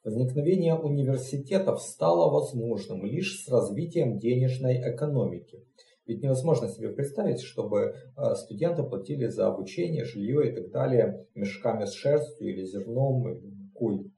Возникновение 0.04 0.76
университетов 0.76 1.82
стало 1.82 2.30
возможным 2.30 3.06
лишь 3.06 3.46
с 3.46 3.50
развитием 3.50 4.18
денежной 4.18 4.82
экономики. 4.94 5.64
Ведь 6.06 6.22
невозможно 6.22 6.68
себе 6.68 6.90
представить, 6.90 7.42
чтобы 7.42 7.96
э, 8.18 8.36
студенты 8.36 8.84
платили 8.84 9.28
за 9.28 9.48
обучение, 9.48 10.04
жилье 10.04 10.50
и 10.50 10.56
так 10.56 10.70
далее 10.72 11.26
мешками 11.34 11.86
с 11.86 11.94
шерстью 11.94 12.50
или 12.50 12.66
зерном, 12.66 13.30
или 13.30 13.48
мукой. 13.48 14.12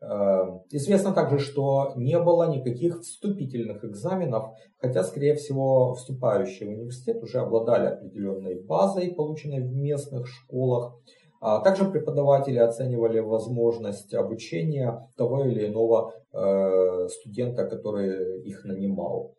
Э, 0.00 0.60
известно 0.70 1.12
также, 1.12 1.38
что 1.38 1.92
не 1.96 2.18
было 2.18 2.48
никаких 2.48 3.00
вступительных 3.00 3.84
экзаменов, 3.84 4.54
хотя, 4.78 5.02
скорее 5.02 5.34
всего, 5.34 5.94
вступающие 5.94 6.68
в 6.68 6.72
университет 6.72 7.22
уже 7.22 7.40
обладали 7.40 7.86
определенной 7.86 8.62
базой, 8.62 9.12
полученной 9.12 9.60
в 9.62 9.72
местных 9.72 10.28
школах. 10.28 10.94
А 11.40 11.58
также 11.58 11.90
преподаватели 11.90 12.58
оценивали 12.58 13.18
возможность 13.18 14.14
обучения 14.14 15.08
того 15.16 15.44
или 15.44 15.66
иного 15.66 16.12
э, 16.32 17.08
студента, 17.08 17.66
который 17.66 18.42
их 18.42 18.64
нанимал. 18.64 19.34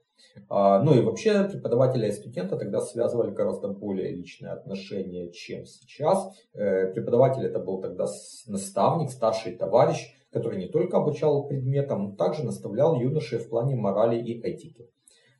А, 0.49 0.81
ну 0.81 0.95
и 0.95 1.01
вообще 1.01 1.43
преподавателя 1.45 2.07
и 2.07 2.11
студента 2.11 2.57
тогда 2.57 2.81
связывали 2.81 3.31
гораздо 3.31 3.67
более 3.67 4.11
личные 4.11 4.51
отношения, 4.51 5.31
чем 5.31 5.65
сейчас. 5.65 6.29
Э, 6.53 6.91
преподаватель 6.91 7.45
это 7.45 7.59
был 7.59 7.81
тогда 7.81 8.05
наставник, 8.47 9.11
старший 9.11 9.55
товарищ, 9.55 10.13
который 10.31 10.57
не 10.57 10.67
только 10.67 10.97
обучал 10.97 11.47
предметам, 11.47 12.03
но 12.03 12.15
также 12.15 12.43
наставлял 12.43 12.99
юношей 12.99 13.39
в 13.39 13.49
плане 13.49 13.75
морали 13.75 14.17
и 14.17 14.41
этики. 14.41 14.89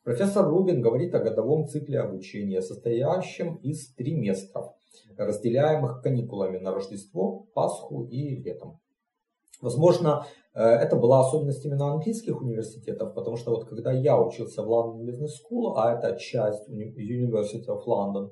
Профессор 0.04 0.46
Рубин 0.46 0.82
говорит 0.82 1.16
о 1.16 1.20
годовом 1.20 1.68
цикле 1.68 2.00
обучения, 2.00 2.62
состоящем 2.62 3.56
из 3.56 3.94
триместров, 3.96 4.74
разделяемых 5.18 6.02
каникулами 6.02 6.58
на 6.58 6.74
Рождество, 6.74 7.48
Пасху 7.54 8.06
и 8.06 8.36
летом. 8.44 8.80
Возможно, 9.64 10.26
э, 10.54 10.62
это 10.62 10.98
была 10.98 11.22
особенность 11.22 11.66
именно 11.66 11.94
английских 11.94 12.42
университетов, 12.42 13.14
потому 13.16 13.38
что 13.38 13.52
вот 13.52 13.70
когда 13.70 13.94
я 13.94 14.20
учился 14.20 14.62
в 14.62 14.70
London 14.70 15.06
Business 15.06 15.32
School, 15.40 15.74
а 15.78 15.94
это 15.94 16.20
часть 16.20 16.70
University 16.70 17.66
of 17.70 17.86
London, 17.88 18.32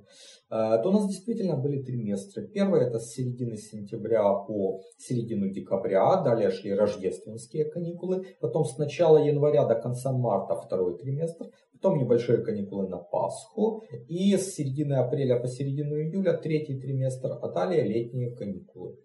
э, 0.49 0.83
то 0.83 0.89
у 0.89 0.91
нас 0.91 1.07
действительно 1.07 1.55
были 1.55 1.81
триместры. 1.81 2.47
Первый 2.49 2.81
это 2.81 2.99
с 2.99 3.13
середины 3.13 3.55
сентября 3.55 4.33
по 4.33 4.81
середину 4.97 5.49
декабря, 5.49 6.21
далее 6.21 6.51
шли 6.51 6.73
рождественские 6.73 7.63
каникулы, 7.63 8.25
потом 8.41 8.65
с 8.65 8.77
начала 8.77 9.17
января 9.17 9.65
до 9.65 9.75
конца 9.75 10.11
марта 10.11 10.55
второй 10.55 10.97
триместр, 10.97 11.45
потом 11.71 11.97
небольшие 11.97 12.39
каникулы 12.39 12.89
на 12.89 12.97
Пасху 12.97 13.83
и 14.09 14.35
с 14.35 14.53
середины 14.55 14.95
апреля 14.95 15.39
по 15.39 15.47
середину 15.47 15.95
июля 15.95 16.33
третий 16.33 16.77
триместр, 16.77 17.39
а 17.41 17.47
далее 17.47 17.83
летние 17.83 18.35
каникулы. 18.35 18.97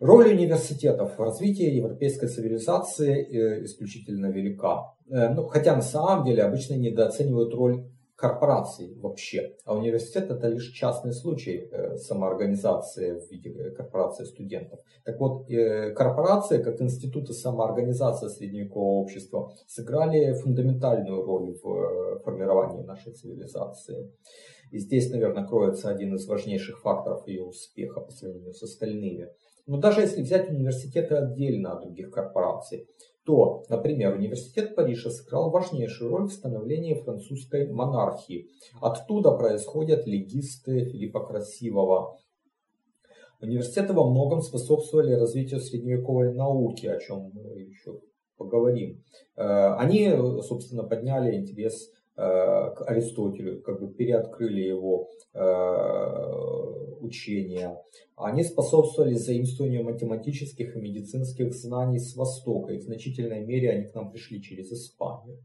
Роль 0.00 0.28
университетов 0.34 1.16
в 1.16 1.22
развитии 1.22 1.70
европейской 1.70 2.26
цивилизации 2.26 3.14
э, 3.14 3.64
исключительно 3.64 4.26
велика. 4.26 4.94
Э, 5.08 5.30
ну, 5.30 5.46
хотя 5.46 5.74
на 5.74 5.80
самом 5.80 6.26
деле 6.26 6.42
обычно 6.42 6.74
недооценивают 6.74 7.54
роль 7.54 7.86
корпораций 8.14 8.94
вообще. 9.00 9.56
А 9.64 9.74
университет 9.74 10.30
это 10.30 10.48
лишь 10.48 10.70
частный 10.72 11.12
случай 11.12 11.68
э, 11.70 11.96
самоорганизации 11.96 13.20
в 13.20 13.30
виде 13.30 13.70
корпорации 13.70 14.24
студентов. 14.24 14.80
Так 15.04 15.18
вот, 15.18 15.46
корпорации, 15.46 16.62
как 16.62 16.80
институты 16.82 17.32
самоорганизации 17.32 18.28
средневекового 18.28 19.00
общества, 19.00 19.50
сыграли 19.66 20.34
фундаментальную 20.34 21.22
роль 21.22 21.56
в 21.62 22.20
формировании 22.22 22.82
нашей 22.82 23.12
цивилизации. 23.14 24.12
И 24.70 24.78
здесь, 24.78 25.10
наверное, 25.10 25.46
кроется 25.46 25.88
один 25.88 26.14
из 26.16 26.26
важнейших 26.26 26.80
факторов 26.80 27.26
ее 27.28 27.44
успеха 27.44 28.00
по 28.00 28.10
сравнению 28.10 28.52
с 28.52 28.62
остальными. 28.62 29.28
Но 29.66 29.78
даже 29.78 30.00
если 30.00 30.22
взять 30.22 30.48
университеты 30.48 31.16
отдельно 31.16 31.72
от 31.72 31.82
других 31.82 32.10
корпораций, 32.10 32.88
то, 33.24 33.64
например, 33.68 34.14
университет 34.14 34.76
Парижа 34.76 35.10
сыграл 35.10 35.50
важнейшую 35.50 36.10
роль 36.10 36.28
в 36.28 36.32
становлении 36.32 36.94
французской 36.94 37.70
монархии. 37.72 38.48
Оттуда 38.80 39.32
происходят 39.32 40.06
легисты 40.06 40.84
Филиппа 40.84 41.26
Красивого. 41.26 42.16
Университеты 43.40 43.92
во 43.92 44.08
многом 44.08 44.40
способствовали 44.40 45.12
развитию 45.12 45.60
средневековой 45.60 46.32
науки, 46.32 46.86
о 46.86 47.00
чем 47.00 47.32
мы 47.34 47.58
еще 47.58 48.00
поговорим. 48.36 49.02
Э, 49.36 49.74
они, 49.74 50.08
собственно, 50.42 50.84
подняли 50.84 51.36
интерес 51.36 51.90
к 52.16 52.82
Аристотелю, 52.86 53.60
как 53.62 53.80
бы 53.80 53.92
переоткрыли 53.92 54.62
его 54.62 55.10
э, 55.34 57.00
учения. 57.00 57.78
Они 58.16 58.42
способствовали 58.42 59.14
заимствованию 59.14 59.84
математических 59.84 60.76
и 60.76 60.80
медицинских 60.80 61.54
знаний 61.54 61.98
с 61.98 62.16
Востока, 62.16 62.72
и 62.72 62.78
в 62.78 62.82
значительной 62.82 63.44
мере 63.44 63.70
они 63.70 63.84
к 63.84 63.94
нам 63.94 64.10
пришли 64.10 64.42
через 64.42 64.72
Испанию. 64.72 65.38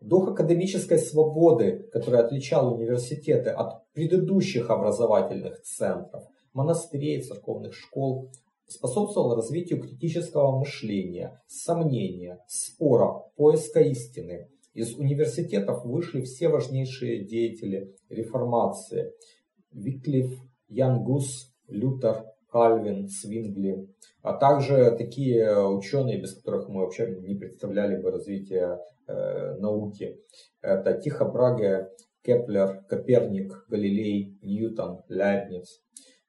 Дух 0.00 0.30
академической 0.30 0.98
свободы, 0.98 1.88
который 1.92 2.20
отличал 2.20 2.74
университеты 2.74 3.50
от 3.50 3.84
предыдущих 3.92 4.68
образовательных 4.68 5.62
центров, 5.62 6.24
монастырей, 6.52 7.22
церковных 7.22 7.74
школ, 7.74 8.30
способствовал 8.66 9.36
развитию 9.36 9.80
критического 9.80 10.58
мышления, 10.58 11.40
сомнения, 11.46 12.40
спора, 12.48 13.22
поиска 13.36 13.80
истины. 13.80 14.48
Из 14.74 14.94
университетов 14.96 15.84
вышли 15.84 16.22
все 16.22 16.48
важнейшие 16.48 17.24
деятели 17.24 17.94
реформации. 18.08 19.12
Виклиф, 19.70 20.32
Ян 20.68 21.02
Гус, 21.04 21.52
Лютер, 21.68 22.24
Кальвин, 22.50 23.08
Цвингли, 23.08 23.88
а 24.22 24.34
также 24.34 24.94
такие 24.96 25.66
ученые, 25.66 26.20
без 26.20 26.34
которых 26.34 26.68
мы 26.68 26.82
вообще 26.82 27.18
не 27.20 27.34
представляли 27.34 28.00
бы 28.00 28.10
развитие 28.10 28.78
э, 29.06 29.56
науки. 29.58 30.18
Это 30.60 31.00
Тихо 31.00 31.24
Браге, 31.24 31.88
Кеплер, 32.22 32.84
Коперник, 32.88 33.66
Галилей, 33.68 34.38
Ньютон, 34.42 35.02
Лейбниц. 35.08 35.80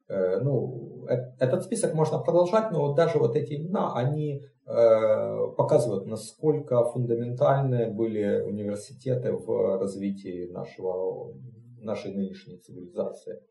Э, 0.07 0.39
ну, 0.39 1.05
э, 1.09 1.33
этот 1.39 1.63
список 1.63 1.93
можно 1.93 2.19
продолжать, 2.19 2.71
но 2.71 2.87
вот 2.87 2.95
даже 2.95 3.19
вот 3.19 3.35
эти 3.35 3.55
имена, 3.55 3.93
они 3.95 4.43
показывают, 4.65 6.07
насколько 6.07 6.83
фундаментальны 6.85 7.91
были 7.91 8.41
университеты 8.41 9.33
в 9.33 9.77
развитии 9.77 10.49
нашего, 10.51 11.33
нашей 11.79 12.13
нынешней 12.13 12.57
цивилизации. 12.57 13.41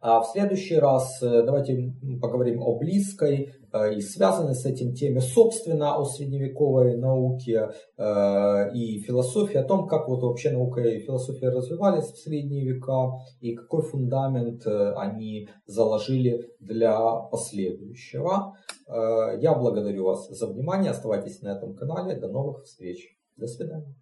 А 0.00 0.20
в 0.20 0.26
следующий 0.26 0.76
раз 0.76 1.20
э, 1.22 1.42
давайте 1.44 1.92
поговорим 2.20 2.62
о 2.62 2.78
близкой 2.78 3.52
э, 3.72 3.94
и 3.94 4.00
связанной 4.00 4.54
с 4.54 4.64
этим 4.64 4.94
теме, 4.94 5.20
собственно, 5.20 5.96
о 5.96 6.04
средневековой 6.04 6.96
науке 6.96 7.70
э, 7.96 8.72
и 8.74 9.00
философии, 9.00 9.56
о 9.56 9.64
том, 9.64 9.88
как 9.88 10.08
вот 10.08 10.22
вообще 10.22 10.52
наука 10.52 10.82
и 10.82 11.00
философия 11.00 11.48
развивались 11.48 12.12
в 12.12 12.18
средние 12.18 12.64
века 12.64 13.14
и 13.40 13.56
какой 13.56 13.82
фундамент 13.82 14.66
они 14.66 15.48
заложили 15.66 16.48
для 16.60 16.96
последующего. 17.30 18.54
Я 18.88 19.54
благодарю 19.54 20.04
вас 20.04 20.28
за 20.28 20.46
внимание. 20.46 20.92
Оставайтесь 20.92 21.42
на 21.42 21.48
этом 21.48 21.74
канале. 21.74 22.18
До 22.18 22.28
новых 22.28 22.64
встреч. 22.64 23.16
До 23.36 23.46
свидания. 23.46 23.94